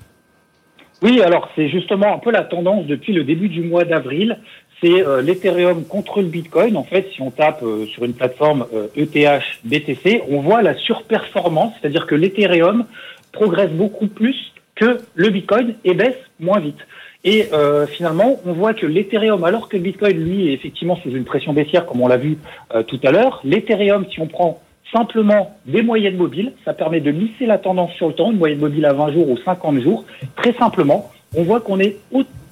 Oui, 1.02 1.20
alors 1.22 1.50
c'est 1.56 1.68
justement 1.70 2.14
un 2.14 2.20
peu 2.20 2.32
la 2.32 2.44
tendance 2.44 2.86
depuis 2.86 3.12
le 3.14 3.24
début 3.24 3.50
du 3.50 3.62
mois 3.62 3.86
d'avril 3.86 4.38
c'est 4.82 5.06
euh, 5.06 5.22
l'Ethereum 5.22 5.86
contre 5.86 6.22
le 6.22 6.28
Bitcoin. 6.28 6.76
En 6.76 6.84
fait, 6.84 7.08
si 7.14 7.22
on 7.22 7.32
tape 7.32 7.64
euh, 7.64 7.86
sur 7.88 8.04
une 8.04 8.14
plateforme 8.14 8.66
ETH 8.96 9.16
euh, 9.16 9.38
e 9.38 9.42
BTC, 9.64 10.24
on 10.30 10.42
voit 10.42 10.62
la 10.62 10.76
surperformance, 10.76 11.74
c'est-à-dire 11.80 12.08
que 12.08 12.16
l'Ethereum 12.16 12.86
progresse 13.32 13.72
beaucoup 13.72 14.08
plus 14.08 14.36
que 14.76 15.00
le 15.14 15.30
Bitcoin 15.30 15.76
et 15.84 15.94
baisse 15.94 16.18
moins 16.40 16.60
vite. 16.60 16.80
Et 17.24 17.46
finalement, 17.92 18.40
on 18.48 18.54
voit 18.54 18.74
que 18.74 18.88
l'Ethereum, 18.88 19.44
alors 19.44 19.70
que 19.70 19.78
le 19.78 19.84
Bitcoin, 19.84 20.18
lui, 20.18 20.50
est 20.50 20.54
effectivement 20.54 20.96
sous 20.96 21.12
une 21.12 21.24
pression 21.24 21.54
baissière, 21.54 21.86
comme 21.86 22.02
on 22.02 22.08
l'a 22.08 22.18
vu 22.18 22.40
tout 22.88 23.00
à 23.04 23.12
l'heure, 23.12 23.42
l'Ethereum, 23.44 24.08
si 24.12 24.20
on 24.20 24.26
prend 24.26 24.60
simplement 24.92 25.56
des 25.68 25.84
moyennes 25.84 26.18
mobiles, 26.18 26.54
ça 26.66 26.74
permet 26.74 27.00
de 27.00 27.12
lisser 27.12 27.46
la 27.46 27.60
tendance 27.60 27.92
sur 27.94 28.08
le 28.08 28.16
temps, 28.16 28.32
une 28.32 28.40
moyenne 28.40 28.58
mobile 28.58 28.88
à 28.88 28.94
20 28.94 29.12
jours 29.12 29.30
ou 29.30 29.38
50 29.38 29.82
jours. 29.82 30.04
Très 30.36 30.54
simplement, 30.54 31.12
on 31.38 31.44
voit 31.44 31.62
qu'on 31.62 31.80
est 31.80 31.98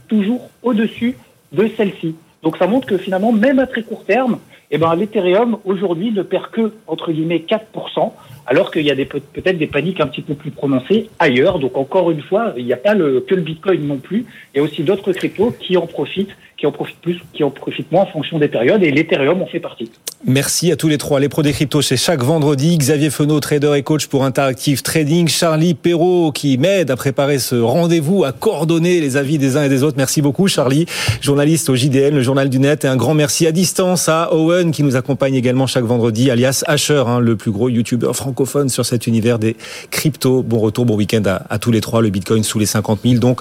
toujours 0.08 0.52
au-dessus 0.62 1.16
de 1.52 1.70
celle-ci. 1.76 2.16
Donc 2.44 2.58
ça 2.58 2.68
montre 2.68 2.88
que 2.88 2.98
finalement, 2.98 3.32
même 3.32 3.60
à 3.60 3.68
très 3.68 3.84
court 3.84 4.06
terme, 4.06 4.40
eh 4.72 4.78
ben, 4.78 4.96
l'Ethereum 4.96 5.58
aujourd'hui 5.66 6.12
ne 6.12 6.22
perd 6.22 6.52
que, 6.52 6.74
entre 6.88 7.12
guillemets, 7.12 7.44
4%, 7.48 8.12
alors 8.46 8.72
qu'il 8.72 8.84
y 8.84 8.92
a 8.92 8.96
peut-être 8.96 9.58
des 9.58 9.68
paniques 9.68 10.00
un 10.00 10.08
petit 10.08 10.22
peu 10.22 10.36
plus 10.36 10.52
prononcées 10.52 11.10
ailleurs. 11.20 11.60
Donc 11.60 11.78
encore 11.78 12.12
une 12.12 12.22
fois, 12.22 12.54
il 12.56 12.66
n'y 12.66 12.74
a 12.74 12.78
pas 12.78 12.94
le, 12.94 13.22
que 13.22 13.36
le 13.36 13.42
Bitcoin 13.42 13.86
non 13.86 13.98
plus, 13.98 14.26
il 14.54 14.58
y 14.58 14.60
a 14.60 14.64
aussi 14.64 14.84
d'autres 14.84 15.12
cryptos 15.12 15.52
qui 15.60 15.76
en 15.76 15.88
profitent 15.88 16.36
qui 16.60 16.66
en 16.66 16.72
profitent 16.74 17.00
plus, 17.02 17.22
qui 17.34 17.44
en 17.44 17.52
profitent 17.52 17.92
moins 17.92 18.02
en 18.02 18.08
fonction 18.08 18.38
des 18.38 18.50
périodes, 18.50 18.84
et 18.84 18.92
l'Ethereum 18.92 19.42
en 19.42 19.46
fait 19.46 19.62
partie. 19.62 19.90
Merci 20.26 20.70
à 20.74 20.76
tous 20.76 20.90
les 20.90 20.98
trois. 20.98 21.22
Les 21.22 21.30
pros 21.30 21.44
des 21.44 21.54
cryptos, 21.54 21.82
c'est 21.82 21.96
chaque 21.96 22.22
vendredi. 22.22 22.78
Xavier 22.78 23.10
Fenot, 23.10 23.40
trader 23.40 23.72
et 23.78 23.84
coach 23.84 24.08
pour 24.08 24.26
Interactive 24.26 24.82
Trading. 24.82 25.30
Charlie 25.30 25.74
Perrault, 25.74 26.34
qui 26.34 26.58
m'aide 26.58 26.92
à 26.92 26.98
préparer 26.98 27.40
ce 27.40 27.56
rendez-vous, 27.56 28.26
à 28.26 28.34
coordonner 28.34 29.00
les 29.00 29.16
avis 29.16 29.38
des 29.38 29.56
uns 29.56 29.64
et 29.64 29.70
des 29.70 29.82
autres. 29.82 29.96
Merci 29.96 30.22
beaucoup, 30.22 30.50
Charlie, 30.50 30.86
journaliste 31.22 31.70
au 31.70 31.76
JDN, 31.76 32.16
le 32.16 32.22
journal 32.22 32.50
du 32.50 32.60
net. 32.60 32.84
Et 32.84 32.90
un 32.90 32.98
grand 32.98 33.14
merci 33.14 33.48
à 33.48 33.54
distance 33.54 34.10
à 34.10 34.34
Owen, 34.34 34.72
qui 34.72 34.84
nous 34.84 34.98
accompagne 34.98 35.36
également 35.36 35.68
chaque 35.68 35.86
vendredi, 35.86 36.30
alias 36.30 36.66
Asher, 36.68 37.04
hein, 37.08 37.22
le 37.22 37.38
plus 37.38 37.52
gros 37.52 37.70
youtubeur 37.70 38.14
francophone 38.14 38.68
sur 38.68 38.86
cet 38.86 39.08
univers 39.08 39.40
des 39.40 39.56
cryptos. 39.90 40.44
Bon 40.44 40.60
retour, 40.60 40.86
bon 40.86 40.98
week-end 40.98 41.24
à, 41.50 41.60
tous 41.60 41.72
les 41.72 41.80
trois. 41.80 42.02
Le 42.02 42.10
Bitcoin 42.10 42.44
sous 42.44 42.60
les 42.60 42.66
50 42.66 43.00
000. 43.06 43.20
Donc, 43.20 43.40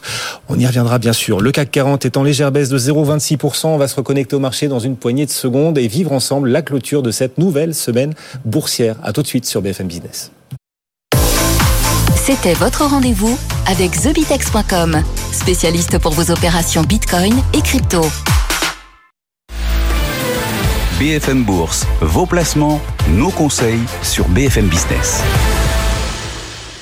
on 0.48 0.56
y 0.56 0.64
reviendra 0.64 1.00
bien 1.00 1.12
sûr. 1.12 1.40
Le 1.40 1.50
CAC 1.50 1.72
40 1.72 2.06
est 2.06 2.16
en 2.16 2.22
légère 2.22 2.52
baisse 2.52 2.68
de 2.68 2.78
0 2.78 3.07
26%. 3.08 3.66
On 3.66 3.76
va 3.76 3.88
se 3.88 3.96
reconnecter 3.96 4.36
au 4.36 4.40
marché 4.40 4.68
dans 4.68 4.78
une 4.78 4.96
poignée 4.96 5.26
de 5.26 5.30
secondes 5.30 5.78
et 5.78 5.88
vivre 5.88 6.12
ensemble 6.12 6.48
la 6.48 6.62
clôture 6.62 7.02
de 7.02 7.10
cette 7.10 7.38
nouvelle 7.38 7.74
semaine 7.74 8.14
boursière. 8.44 8.96
À 9.02 9.12
tout 9.12 9.22
de 9.22 9.26
suite 9.26 9.46
sur 9.46 9.62
BFM 9.62 9.86
Business. 9.86 10.30
C'était 12.16 12.54
votre 12.54 12.84
rendez-vous 12.84 13.38
avec 13.66 13.92
TheBitex.com, 13.92 15.02
spécialiste 15.32 15.98
pour 15.98 16.12
vos 16.12 16.30
opérations 16.30 16.82
Bitcoin 16.82 17.34
et 17.54 17.62
crypto. 17.62 18.02
BFM 20.98 21.44
Bourse, 21.44 21.86
vos 22.00 22.26
placements, 22.26 22.80
nos 23.08 23.30
conseils 23.30 23.80
sur 24.02 24.28
BFM 24.28 24.66
Business. 24.66 25.22